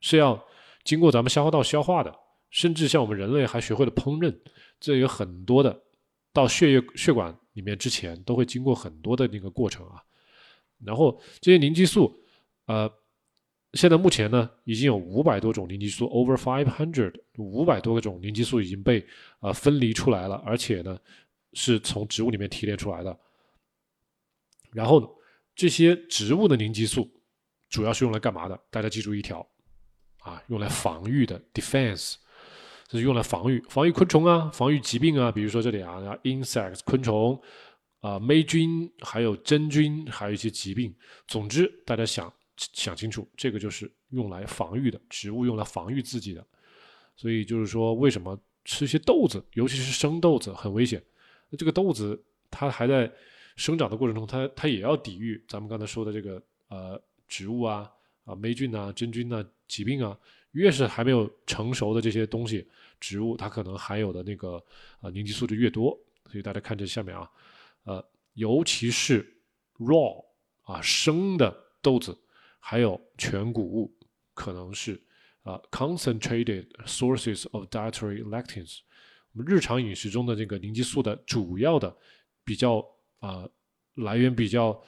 [0.00, 0.42] 是要
[0.82, 2.10] 经过咱们消化道消化的，
[2.48, 4.34] 甚至像我们人类还学会了烹饪，
[4.80, 5.78] 这有很多的
[6.32, 10.00] 到血液血管里面之前都会经过很多的那个过程啊。
[10.82, 12.10] 然后这些凝激素，
[12.64, 12.90] 呃。
[13.74, 19.06] 现在目前呢，已经有五百多种凝集素，over five hundred，五百多个种凝集素已经被
[19.40, 20.98] 呃分离出来了，而且呢
[21.52, 23.18] 是从植物里面提炼出来的。
[24.72, 25.14] 然后
[25.54, 27.10] 这些植物的凝集素
[27.68, 28.58] 主要是用来干嘛的？
[28.70, 29.46] 大家记住一条
[30.20, 32.14] 啊，用来防御的，defense，
[32.86, 37.38] 这是用来防御，防御昆虫啊，防御疾病啊，比如说这里啊，insects 昆虫
[38.00, 40.94] 啊，霉菌，还有真菌，还有一些疾病。
[41.26, 42.32] 总之，大家想。
[42.72, 46.44] 想清楚，这个就是用来防御的植物，用来防御自己的。
[47.16, 51.02] 所以就是说，为什么吃些豆子，尤其是生豆子很危险？
[51.50, 53.10] 那这个豆子它还在
[53.56, 57.90] 生长的过程中，它它也要抵御咱们刚才说的这个呃植物啊
[58.24, 60.18] 啊霉菌啊真菌啊疾病啊。
[60.52, 62.66] 越是还没有成熟的这些东西，
[62.98, 64.62] 植物它可能含有的那个
[65.00, 65.96] 啊凝集素就越多。
[66.30, 67.30] 所以大家看这下面啊，
[67.84, 69.30] 呃，尤其是
[69.78, 70.24] raw
[70.62, 72.18] 啊生的豆子。
[72.58, 73.96] 还有全谷物
[74.34, 75.00] 可能是
[75.42, 78.80] 啊，concentrated sources of dietary lectins。
[79.32, 81.96] 我们日常饮食中的这个凝集素的主要的
[82.44, 82.84] 比较
[83.20, 83.48] 啊
[83.94, 84.82] 来源比较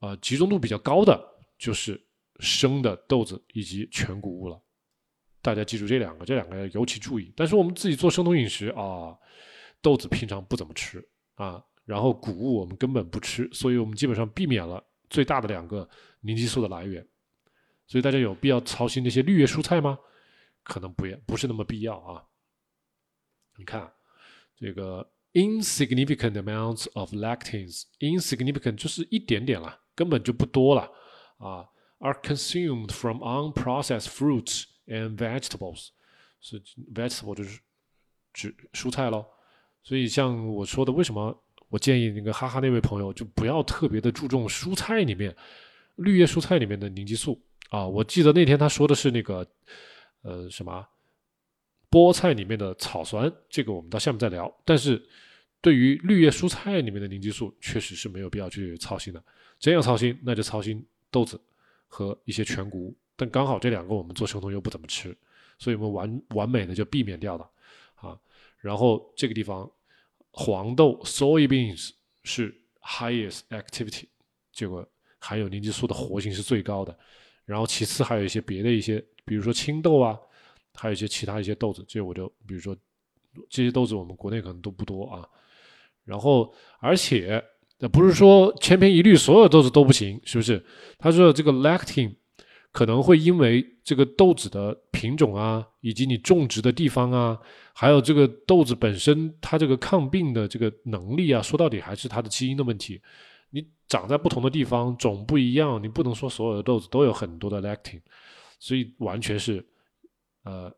[0.00, 1.22] 啊集中度比较高的
[1.58, 2.00] 就是
[2.40, 4.60] 生的豆子以及全谷物了。
[5.40, 7.32] 大家记住这两个，这两个要尤其注意。
[7.36, 9.16] 但是我们自己做生酮饮食啊，
[9.80, 14.82] 豆子平常不怎么吃啊，然后谷物我们根本不吃，所以我们基本上避免了。
[15.08, 15.88] 最大的两个
[16.20, 17.06] 凝集素的来源，
[17.86, 19.98] 所以大家有必要操心那些绿叶蔬菜吗？
[20.62, 22.24] 可能不也不是那么必要啊。
[23.56, 23.92] 你看，
[24.56, 30.90] 这个 insignificant amounts of lectins，insignificant 就是一点点了，根本就不多了
[31.38, 31.68] 啊。
[31.98, 35.90] Are consumed from unprocessed fruits and vegetables，
[36.40, 36.60] 是
[36.94, 37.60] vegetable 就是
[38.34, 39.24] 指蔬菜喽。
[39.82, 41.42] 所以像我说的，为什么？
[41.68, 45.34] 我建议那个哈哈那位朋友就不要特别的注重蔬菜里面
[45.96, 47.84] 绿叶蔬菜里面的凝集素啊。
[47.84, 49.44] 我记得那天他说的是那个
[50.22, 50.86] 呃什么
[51.90, 54.52] 菠菜里面的草酸，这个我们到下面再聊。
[54.64, 55.04] 但是
[55.60, 59.22] 对于绿叶蔬菜里面的凝集素，确实是没有必要去操心的。
[59.58, 61.40] 真要操心，那就操心豆子
[61.88, 62.96] 和一些全谷物。
[63.16, 65.16] 但刚好这两个我们做生酮又不怎么吃，
[65.58, 67.50] 所以我们完完美的就避免掉了
[67.96, 68.16] 啊。
[68.58, 69.68] 然后这个地方。
[70.38, 74.04] 黄豆 （soybeans） 是 highest activity，
[74.52, 74.86] 这个
[75.18, 76.94] 含有凝集素的活性是最高的。
[77.46, 80.14] 然后其次还有一些别的一些，比如说青豆啊，
[80.74, 82.76] 还有一些其他一些豆子，这我就比如说
[83.48, 85.26] 这些豆子我们国内可能都不多啊。
[86.04, 87.42] 然后而且
[87.78, 90.62] 那不是说千篇一律所有豆子都不行，是不是？
[90.98, 92.14] 他说这个 lectin。
[92.72, 97.38] 可能会因为这个豆子的品种啊，以及你种植的地方啊，
[97.74, 102.98] 还有这个豆子本身它这个抗病的这个能力啊，说到底还是它的基因的问题。
[103.50, 108.00] 你长在不同的地方，种不一样，你不能说所有的豆子都有很多的 lectin，
[108.58, 109.62] 所以完全是
[110.44, 110.72] 呃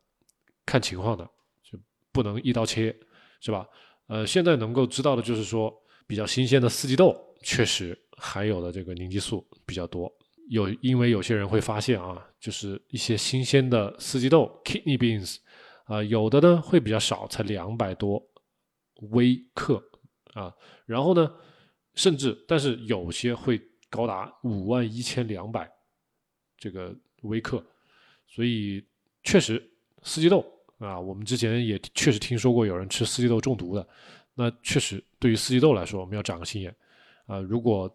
[0.66, 1.24] 看情况的，
[1.62, 1.78] 就
[2.11, 2.94] 不能一刀切，
[3.40, 3.68] 是吧？
[4.09, 5.72] 呃，现在能够知道的就是说，
[6.09, 10.12] 比较新鲜的四季豆确实含有的这个凝集素比较多。
[10.49, 15.37] 有，因为有些人会发现啊，就是一些新鲜的四季豆 （kidney beans），
[15.85, 18.23] 啊，有的呢会比较少，才两百多
[19.11, 19.83] 微克
[20.35, 20.55] 啊，
[20.87, 21.31] 然后呢，
[21.95, 25.71] 甚至但是有些会高达五万一千两百
[26.57, 27.65] 这个微克，
[28.27, 28.85] 所以
[29.23, 29.63] 确实
[30.03, 30.45] 四季豆
[30.79, 33.89] 啊，我们之前也确实听说过有人吃四季豆中毒的，
[34.35, 36.75] 那确实对于四季豆来说，我们要长个心眼
[37.27, 37.95] 啊，如果。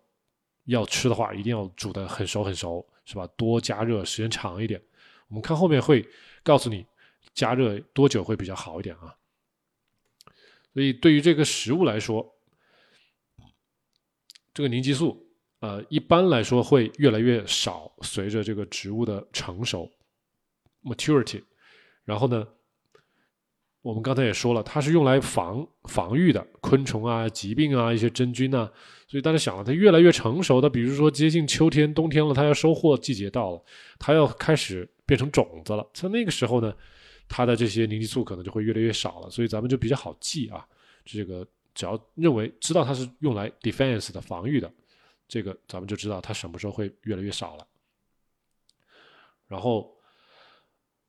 [0.66, 3.28] 要吃的话，一定要煮的很熟很熟，是吧？
[3.36, 4.82] 多加热时间长一点。
[5.28, 6.08] 我们看后面会
[6.44, 6.86] 告诉你
[7.34, 9.16] 加热多久会比较好一点啊。
[10.74, 12.36] 所以对于这个食物来说，
[14.54, 15.28] 这个凝激素
[15.60, 19.92] 呃，一般来说会越来越少，随着这个植物的成熟
[20.84, 21.44] （maturity）。
[22.04, 22.48] 然后呢，
[23.84, 28.72] 我们刚才也说了，它是用来防防御的昆虫啊、疾病啊、一些真菌啊。
[29.10, 33.62] 所以大家想了，它越来越成熟的，比如说接近秋天、冬天了，它要收获季节到了，
[34.00, 35.86] 它要开始变成种子了。
[35.94, 36.74] 在那个时候呢，
[37.28, 39.30] 它的这些凝集素可能就会越来越少了。
[39.30, 40.66] 所以咱们就比较好记啊，
[41.04, 44.72] 这个只要认为知道它是用来 defense 的防御的，
[45.28, 47.68] 这个咱们就知道它什么时候会越来越少了。
[49.46, 49.94] 然后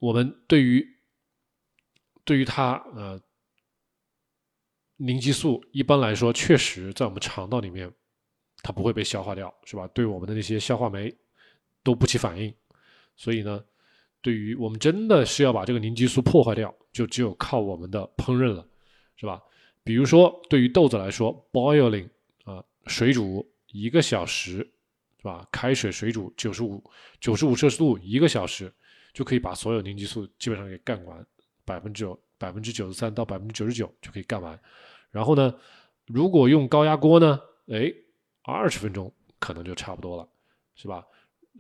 [0.01, 0.85] 我们对于
[2.25, 3.21] 对于它呃。
[4.97, 7.93] 凝激素一般来说，确实在我们肠道里面，
[8.63, 9.89] 它不会被消化掉，是吧？
[9.89, 11.13] 对我们的那些消化酶
[11.83, 12.55] 都不起反应，
[13.17, 13.63] 所以呢，
[14.23, 18.65] 对于我们真的是要把这个凝激素破坏掉，就只有靠我们的烹饪了，
[19.17, 19.43] 是吧？
[19.83, 22.09] 比如说，对于豆子来说，boiling
[22.45, 24.59] 啊，水煮一个小时，
[25.19, 25.47] 是吧？
[25.51, 26.83] 开水水煮九十五
[27.21, 28.73] 九十五摄氏度一个小时，
[29.13, 31.27] 就可以把所有凝激素基本上给干完，
[31.65, 34.59] 百分之九百分之九十三到百分之九十九就可以干完。
[35.11, 35.55] 然后呢，
[36.07, 37.93] 如果用高压锅呢，哎，
[38.43, 40.29] 二十分钟可能就差不多了，
[40.75, 41.07] 是吧？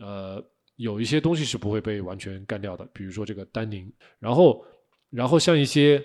[0.01, 0.45] 呃，
[0.77, 3.91] 有一些东西是不会被完全干掉的，比如说这个单宁。
[4.19, 4.65] 然后，
[5.11, 6.05] 然后像一些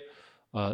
[0.52, 0.72] 呃，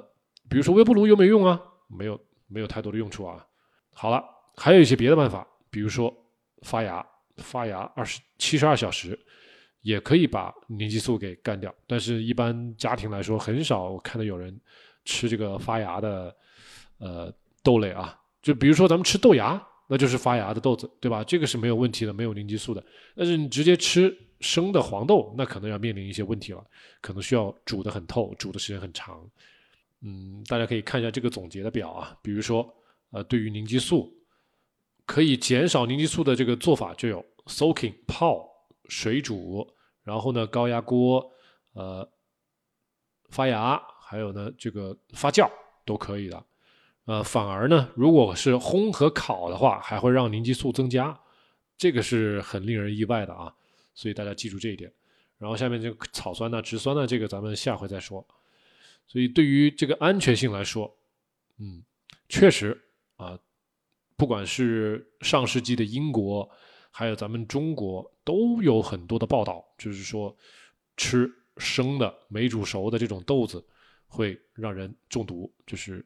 [0.48, 1.60] 比如说微波炉有没有用啊？
[1.88, 3.46] 没有，没有太多的用处啊。
[3.92, 4.22] 好了，
[4.54, 6.14] 还有一些别的办法，比如说
[6.62, 7.04] 发芽，
[7.38, 9.18] 发芽二十七十二小时
[9.86, 11.74] 也可以把凝激素给干掉。
[11.86, 14.60] 但是，一般家庭来说，很少看到有人
[15.04, 16.34] 吃这个发芽的。
[16.98, 17.30] 呃，
[17.62, 21.22] 豆类啊，就比如说咱们吃豆芽，那就是发芽的豆子，对吧？
[21.22, 22.82] 这个是没有问题的，没有凝激素的。
[23.14, 26.64] 但是你直接吃生的黄豆，那可能要面临一些问题了，
[27.02, 29.30] 可能需要煮的很透，煮的时间很长。
[30.00, 32.66] 嗯，大家可以看一下这个总结的表啊，比如说，
[33.10, 34.10] 呃，对于凝激素，
[35.04, 38.48] 可以减少凝激素的这个做法就有 soaking 泡、
[38.88, 39.70] 水煮，
[40.06, 41.32] 然后呢高压锅，
[41.72, 42.08] 呃，
[43.28, 45.50] 发芽，还有呢这个发酵
[45.84, 46.44] 都可以的。
[47.06, 51.18] 呃，反而呢，如果是烘和烤的话，还会让凝集素增加，
[51.76, 53.52] 这个是很令人意外的啊。
[53.94, 54.92] 所以大家记住这一点。
[55.38, 58.24] 然后下面这个草酸呢、植酸呢，这个咱们下回再说。
[59.08, 60.96] 所以对于这个安全性来说，
[61.58, 61.82] 嗯，
[62.28, 62.80] 确实
[63.16, 63.36] 啊，
[64.16, 66.48] 不管是上世纪的英国，
[66.96, 70.34] 还有咱们中国，都有很多的报道，就是说
[70.96, 73.62] 吃生的没煮熟的这种豆子
[74.06, 76.04] 会让人中毒，就是。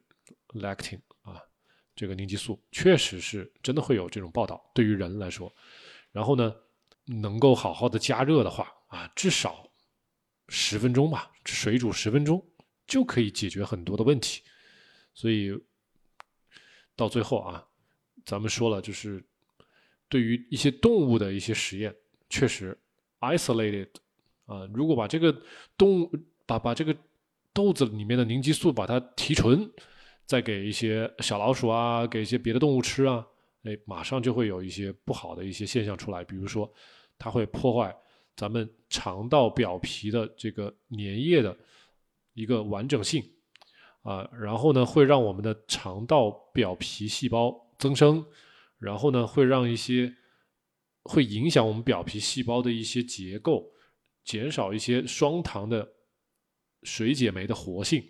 [0.53, 1.41] lactin 啊，
[1.95, 4.61] 这个凝集素确实是真的会有这种报道。
[4.75, 5.53] 对于人来说，
[6.11, 6.53] 然后呢，
[7.05, 9.65] 能够好好的加热的话啊，至少
[10.49, 12.45] 十分钟吧，水煮十分钟
[12.85, 14.43] 就可以解决很多的问题。
[15.13, 15.57] 所以
[16.97, 17.65] 到最后啊，
[18.25, 19.25] 咱们说了，就是
[20.11, 21.95] 对于一些动物的一些实验，
[22.29, 22.77] 确实
[23.21, 23.87] isolated
[24.45, 25.35] 啊，如果把这个
[25.75, 26.11] 动物
[26.45, 26.95] 把把这个
[27.51, 29.71] 豆子里面的凝激素把它提纯。
[30.23, 33.25] 再给一些小老鼠啊，给一些别的动物吃啊，
[33.63, 36.23] 哎，马上就会有一些不好的一些现象出来。
[36.23, 36.71] 比如说，
[37.19, 37.93] 它会破坏
[38.33, 41.57] 咱们肠道表皮的这个粘液的
[42.33, 43.21] 一个完整性
[44.03, 48.25] 啊，然后呢，会让我们的肠道表皮细胞增生，
[48.81, 50.13] 然后呢，会让一些
[51.03, 53.71] 会影响我们表皮细胞的一些结构，
[54.25, 55.87] 减少一些双糖的
[56.83, 58.03] 水解酶的活性。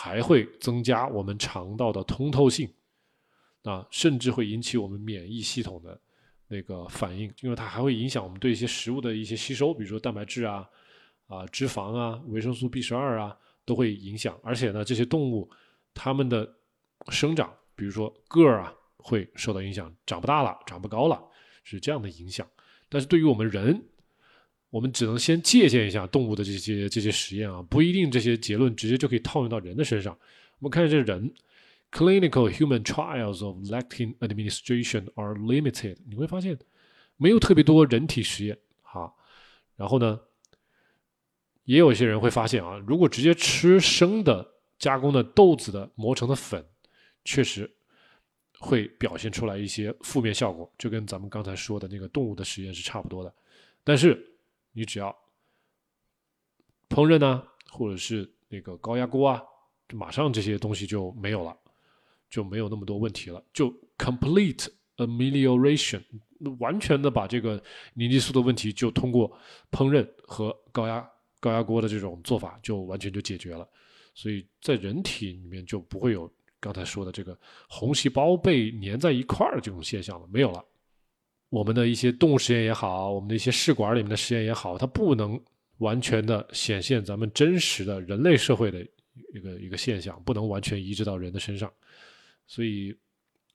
[0.00, 2.72] 还会增加我们肠道的通透性，
[3.64, 6.00] 啊，甚至会引起我们免疫系统的
[6.46, 10.64] 那个反应，因为它还会影响我们对一些食物的一些吸收，比如说蛋白质啊、
[11.26, 14.38] 啊脂肪啊、维生素 B 十二啊，都会影响。
[14.44, 15.50] 而且呢，这些动物
[15.92, 16.48] 它们的
[17.08, 21.22] 生长，比如说个儿啊，会受到影响，长不大了，长不高了，
[21.64, 22.46] 是这样的影响。
[22.88, 23.82] 但是对于我们人，
[24.70, 30.16] 我们只能先借鉴一下动物的这些这些实验啊，不一定这些结论直接就可以套用到人的身上。
[30.58, 31.32] 我们看这人
[31.90, 35.96] ，clinical human trials of lectin administration are limited。
[36.06, 36.58] 你会发现
[37.16, 39.12] 没有特别多人体实验哈。
[39.76, 40.20] 然后呢，
[41.64, 44.46] 也有一些人会发现啊，如果直接吃生的
[44.78, 46.64] 加工的豆子的磨成的粉，
[47.24, 47.70] 确实
[48.58, 53.32] 会表现出来一些负面效果，就跟咱们刚才说的那个动物的实验是差不多的。
[53.84, 54.18] 但是
[54.72, 55.16] 你只要
[56.88, 59.42] 烹饪呢，或者是那个高压锅啊，
[59.92, 61.56] 马上这些东西就没有了，
[62.28, 66.02] 就没有那么多问题了，就 complete amelioration，
[66.58, 67.62] 完全的把这个
[67.94, 69.30] 凝集素的问题就通过
[69.70, 71.08] 烹饪和高压
[71.40, 73.68] 高压锅的这种做法就完全就解决了，
[74.14, 76.30] 所以在人体里面就不会有
[76.60, 77.38] 刚才说的这个
[77.68, 80.64] 红细胞被粘在一块儿这种现象了，没有了。
[81.50, 85.40] 我们的一些动物实验也好，我们的一些试管里面的实验也好，它不能
[85.78, 88.86] 完全的显现咱们真实的人类社会的
[89.32, 91.72] 一个一个现象，不能完全移植到人的身上。
[92.46, 92.94] 所以，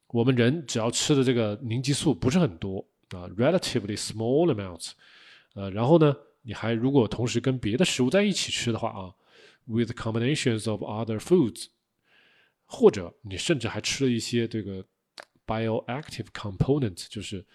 [0.08, 4.92] 我们人只要吃的这个凝激素不是很多啊，relatively small amounts，
[5.54, 9.14] 呃，然后呢，你还如果同时跟别的食物在一起吃的话啊
[9.66, 11.66] ，with combinations of other foods，
[12.76, 14.84] 或者你甚至还吃了一些这个
[15.46, 17.46] bioactive component，就是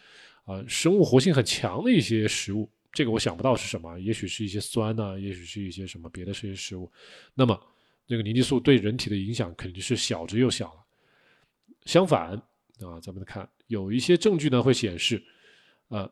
[0.44, 6.88] 啊，生物活性很强的一些食物，这个我想不到是什么，也许是一些酸呐，也许是一些什么别的这些食物。
[7.34, 7.60] 那么，
[8.06, 10.86] 这个凝激素对人体的影响肯定是小之又小了。
[11.84, 12.30] 相反
[12.78, 15.20] 啊，咱们看有一些证据呢会显示，
[15.88, 16.08] 呃，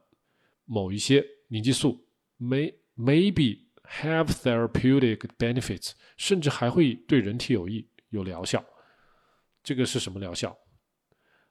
[0.65, 2.05] 某一些凝激素
[2.41, 8.65] may maybe have therapeutic benefits，甚至还会对人体有益、有疗效。
[9.67, 10.57] 这个是什么疗效？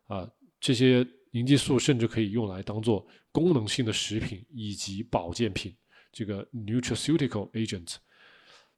[0.08, 0.28] 啊，
[0.60, 1.06] 这些。
[1.36, 5.76] 凝激素甚至可以用来当做功能性的食品以及保健品，
[6.10, 7.98] 这个 nutraceutical agent，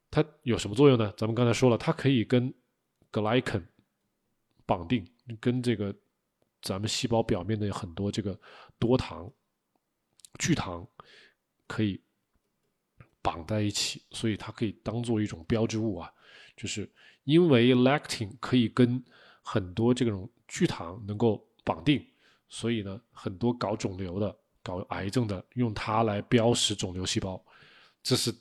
[0.09, 1.13] 它有什么作用呢？
[1.15, 2.51] 咱们刚才说了，它可以跟
[3.11, 3.63] glycan
[4.65, 5.07] 绑定，
[5.39, 5.95] 跟这个
[6.63, 8.35] 咱们细胞表面的很多这个
[8.79, 9.31] 多糖、
[10.39, 10.83] 聚糖
[11.67, 12.01] 可以
[13.21, 16.11] 绑在一起，所以它可以当做一种标志物啊，
[16.55, 16.91] 就是
[17.23, 18.99] 因为 lectin 可以跟
[19.49, 22.05] 很多这种聚糖能够绑定。
[22.49, 27.41] 所以呢，很多搞肿瘤的、搞癌症的，用它来标识肿瘤细胞，
[28.03, 28.33] 这是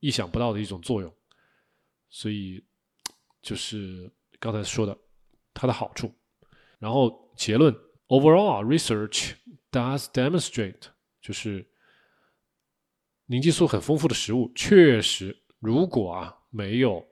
[0.00, 1.10] 意想不到的一种作用。
[2.10, 2.62] 所以
[3.40, 4.96] 就是刚才说的
[5.54, 6.14] 它的好处。
[6.78, 7.74] 然后结论
[8.08, 9.32] ：Overall research
[9.70, 10.88] does demonstrate，
[11.22, 11.66] 就是
[13.26, 17.06] 凝激素很丰富的食物，确实如果啊没有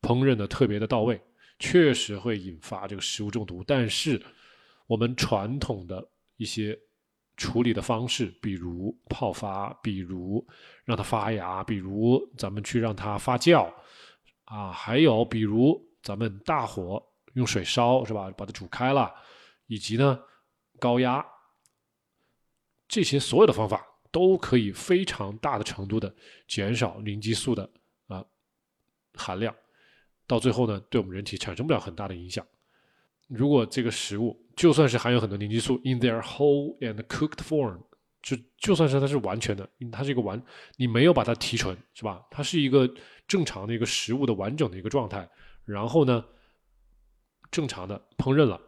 [0.00, 1.20] 烹饪的特别的到位，
[1.58, 3.62] 确实会引发这个食物中毒。
[3.66, 4.20] 但是
[4.86, 6.78] 我们传统的一些
[7.36, 10.46] 处理的方式，比如泡发，比如
[10.84, 13.72] 让它发芽，比如咱们去让它发酵，
[14.44, 18.30] 啊，还有比如咱们大火用水烧，是吧？
[18.36, 19.12] 把它煮开了，
[19.66, 20.20] 以及呢
[20.78, 21.24] 高压，
[22.86, 26.14] 这些所有的方法都可以非常大的程度的
[26.46, 27.68] 减少凝激素的
[28.06, 28.24] 啊
[29.14, 29.52] 含量，
[30.26, 32.44] 到最后呢，对我们人体产生不了很大的影响。
[33.28, 37.80] 如果这个食物就算是含有很多凝激素，in their whole and cooked form，
[38.22, 40.40] 就就算是它是完全的，它是一个完，
[40.76, 42.24] 你没有把它提纯，是吧？
[42.30, 42.88] 它是一个
[43.26, 45.28] 正常的一个食物的完整的一个状态，
[45.64, 46.24] 然后呢，
[47.50, 48.60] 正常的烹饪了。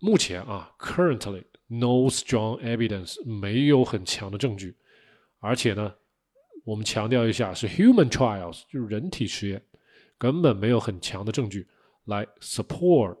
[0.00, 4.76] 目前啊，currently no strong evidence，没有很强的证据，
[5.40, 5.92] 而且呢，
[6.64, 9.60] 我们强调一下是 human trials，就是人体实验，
[10.18, 11.66] 根本没有很强的证据。
[12.04, 13.16] 来 support，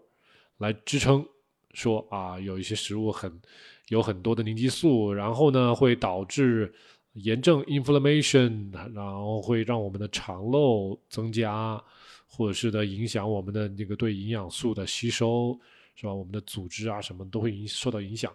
[0.56, 1.26] 来支撑
[1.74, 3.40] 说啊，有一些食物很
[3.88, 6.74] 有很多的凝激素，然后呢会导致
[7.12, 11.78] 炎症 inflammation，然后会让我们的肠漏增加，
[12.26, 15.60] 或者是呢影响我们的那个对营养素的吸收，
[15.94, 16.14] 是吧？
[16.14, 18.34] 我们的组织啊什么都会影受到影响。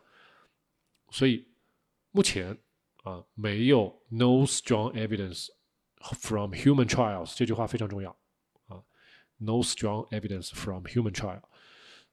[1.09, 1.43] 所以
[2.11, 2.55] 目前
[3.03, 5.47] 啊没有 no strong evidence
[5.97, 8.15] from human trials 这句话非常重要。
[9.43, 11.41] No strong evidence from human trial，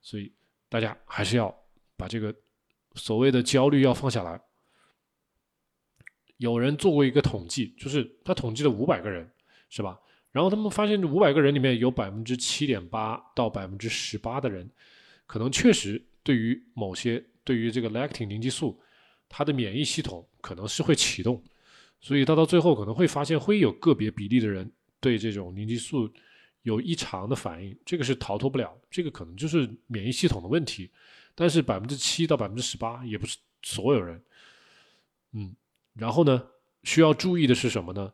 [0.03, 0.33] 所以
[0.69, 1.55] 大家还是要
[1.97, 2.35] 把这个
[2.95, 4.41] 所谓的焦虑要放下来。
[6.39, 9.31] 有人做过一个统计，就是他统计了五百个人，
[9.69, 10.01] 是吧？
[10.33, 14.69] 然后他们发现这五百个人里面有百分之七点八到百分之十八的人，
[15.27, 18.81] 可能确实对于某些对于这个 lectin 凝激素，
[19.29, 21.41] 它的免疫系统可能是会启动，
[22.01, 26.11] 所以到到最后可能会发现会有个别比例的人对这种凝激素。
[26.63, 30.91] 有异常的反应，这个是逃脱不了，这个可能就是免疫系统的问题。
[31.35, 34.23] 但是百分之七到百分之十八也不是所有人，
[35.33, 35.55] 嗯，
[35.95, 36.43] 然后呢，
[36.83, 38.13] 需要注意的是什么呢？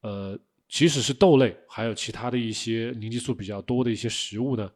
[0.00, 4.68] 呃，即使是豆类，还有其他的一些凝激素比较多的一些食物呢，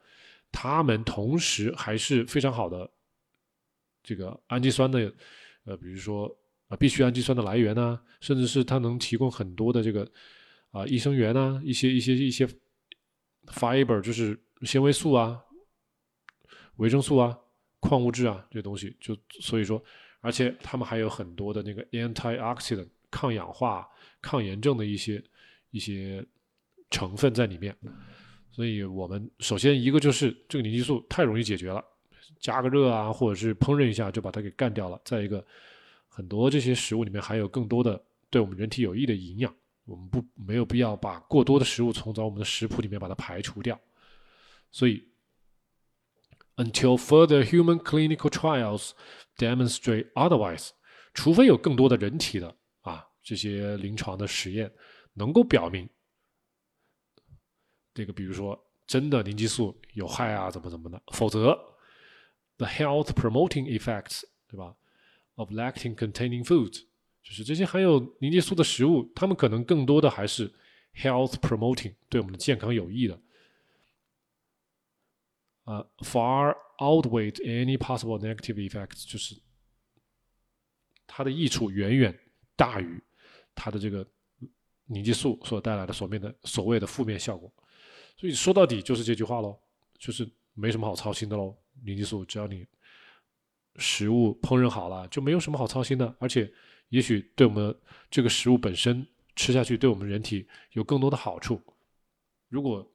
[0.52, 2.88] 它们同时还是非常好的
[4.04, 5.12] 这个氨基酸的，
[5.64, 6.32] 呃，比如说
[6.68, 10.08] 啊，必需氨基酸的来源呢，甚至是它能提供很多的这个
[10.70, 12.48] 啊益生元啊，一些一些一些。
[13.46, 15.40] Fiber 就是纤维素啊、
[16.76, 17.38] 维生素啊、
[17.80, 19.82] 矿物质啊这些东西，就所以说，
[20.20, 23.88] 而且它们还有很多的那个 antioxidant 抗氧化、
[24.20, 25.22] 抗炎症的一些
[25.70, 26.24] 一些
[26.90, 27.76] 成分在里面。
[28.52, 31.82] 所以我们首先一个就是这个凝激素太容易解决了，
[32.38, 35.00] 加个热啊，或者是烹饪一下就把它给干掉了。
[35.04, 35.44] 再一个，
[36.08, 39.54] 很多这些食物里面还有更多的对我们人体有益的营养。
[39.90, 43.76] 我们不没有必要把过多的食物从咱我们的食谱里面把它排除掉，
[44.70, 45.04] 所以
[46.54, 48.92] until further human clinical trials
[49.36, 50.70] demonstrate otherwise。
[51.12, 54.72] 除非有更多的人体的啊这些临床的实验
[55.14, 55.90] 能够表明，
[57.92, 61.58] 这个比如说真的凝激素有害啊怎么怎么的，否则
[62.58, 64.76] the health promoting effects 对吧
[65.34, 66.84] of lactin containing foods
[67.22, 70.52] 就是这些含有凝激素的食物，它们可能更多的还是
[70.94, 73.20] health promoting 对我们的健康有益的。
[75.64, 79.36] 呃，far outweigh any possible negative effects，就是
[81.06, 82.18] 它的益处远远
[82.56, 83.00] 大于
[83.54, 84.04] 它的这个
[84.86, 87.52] 凝激素所带来的所面的所谓的负面效果。
[88.16, 89.56] 所以说到底就是这句话喽，
[89.98, 91.56] 就是没什么好操心的喽。
[91.84, 92.66] 凝激素只要你
[93.76, 96.14] 食物烹饪好了，就没有什么好操心的。
[96.18, 96.52] 而且
[96.90, 97.74] 也许对我们
[98.10, 101.60] 这个食物本身吃下去，对我们人体有更多的好处。
[102.48, 102.86] 如果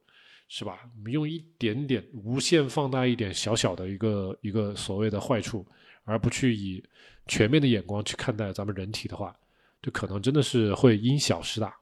[0.48, 0.88] 是吧？
[0.96, 5.66] 我们用一点点无限放大一点小小的一个一个所谓的坏处，
[6.04, 6.80] 而不去以
[7.26, 9.36] 全面的眼光去看待咱们人体的话，
[9.82, 11.76] 就可能真的是会因小失大，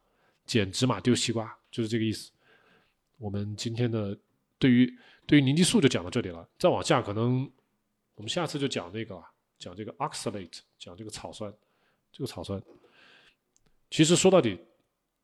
[0.46, 2.30] 捡芝麻丢西瓜，就是这个意思。
[3.18, 4.16] 我们今天的
[4.58, 4.90] 对于
[5.26, 7.50] 对于凝激素就讲到这里了，再往下可能
[8.14, 9.22] 我们下次就讲那个了
[9.58, 11.52] 讲这个 oxalate，讲这个草酸，
[12.14, 12.62] 这个草酸，
[13.90, 14.58] 其实说到底。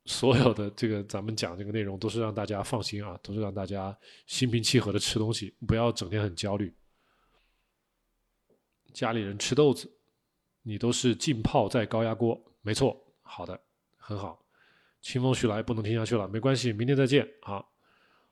[0.06, 6.74] 所有的这个咱们讲这个内容都是让大家放心啊，都是让大家心平气和的吃东西，不要整天很焦虑。
[8.94, 9.88] 家里人吃豆子，
[10.62, 13.60] 你都是浸泡在高压锅，没错，好的，
[13.98, 14.42] 很好。
[15.02, 17.62] 清风徐来，不能听下去了，没关系，明天再见啊。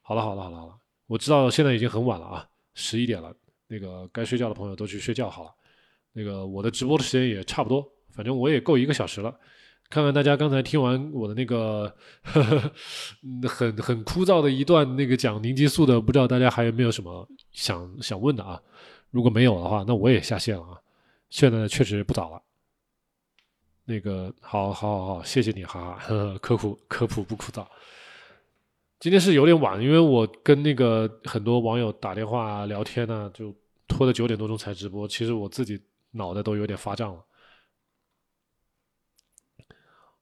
[0.01, 3.33] 好了好了好了好了，我知道现在已经很晚了啊，十一点了，
[3.67, 5.55] 那个该睡觉的朋友都去睡觉好了。
[6.13, 7.87] 那个我的直播的时间也差不多，
[8.19, 9.33] 反正我也够一个小时了。
[9.89, 11.95] 看看大家刚才听完我的那个
[12.25, 12.73] 呵呵
[13.49, 18.61] 很很枯燥的一段那个讲凝激素的，不知道大家还有没有什么想想问的啊？
[19.13, 20.77] 如果没有的话，那我也下线了啊。
[21.31, 22.43] 现在确实不早了。
[23.85, 27.65] 那个，好好好好，谢谢你，哈哈，呵 呵科普科普不枯燥。
[28.99, 33.55] 今天是有点晚，因为我跟那个很多网友打电话聊天呢，就
[33.87, 35.07] 拖到九点多钟才直播。
[35.07, 37.25] 其实我自己脑袋都有点发胀了。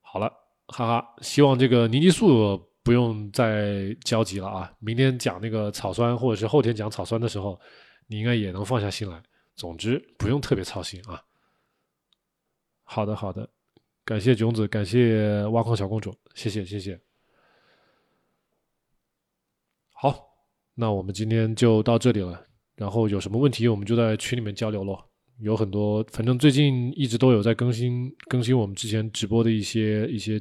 [0.09, 0.33] 好了，
[0.69, 4.73] 哈哈，希望这个凝激素不用再焦急了啊！
[4.79, 7.61] 明天讲那个草酸，或者是后天讲草酸的时候，
[8.07, 9.21] 你应该也能放下心来。
[9.57, 11.21] 总之，不用特别操心啊。
[12.85, 13.47] 好的，好的，
[14.05, 16.99] 感谢囧子，感谢挖矿小公主，谢谢，谢谢。
[19.93, 20.29] 好，
[20.75, 22.47] 那我们今天就到这里了。
[22.77, 25.03] 然后有什么问题，我们就在群里面交流喽。
[25.39, 30.41] 有很多，反正最近一直都有在更新更新我们之前直播的一些一些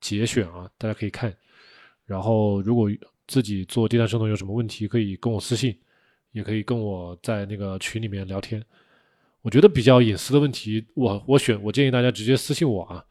[0.00, 1.34] 节选啊，大家可以看。
[2.04, 2.90] 然后如果
[3.26, 5.76] 自己做低碳生酮有什么问题，可以跟我私信，
[6.32, 8.62] 也可以跟我在那个群里面聊天。
[9.42, 13.04] 我觉得比较隐私的问题，我我选我建议大家直接私信我啊，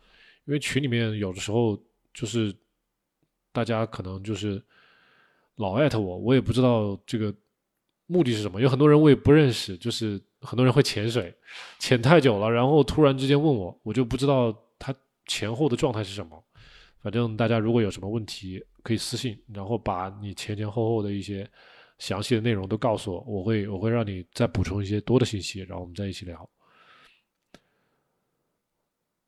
[0.46, 1.82] 因为群里面有的时候
[2.14, 2.54] 就是
[3.52, 4.62] 大家可能就是
[5.56, 7.34] 老艾特我，我也不知道这个
[8.08, 8.62] 目的是什么。
[8.62, 10.22] 有很多人我也不认识，就是。
[10.42, 11.36] 很多人会潜水，
[11.80, 14.94] 潜太久了，然后突然之间问我，我就不知道他
[15.26, 16.40] 前后的状态是什么。
[17.02, 21.50] 反正大家如果有什么问题，可以私信，然后把你前前后后的一些
[21.98, 26.48] 详细的内容都告诉我，我会我会让你再补充一些多的信息，然后我们再一起聊。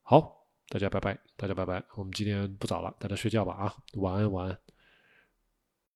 [0.03, 4.66] 好，大家拜拜，大家拜拜，我们今天不早了，大家睡觉吧啊，晚安晚安。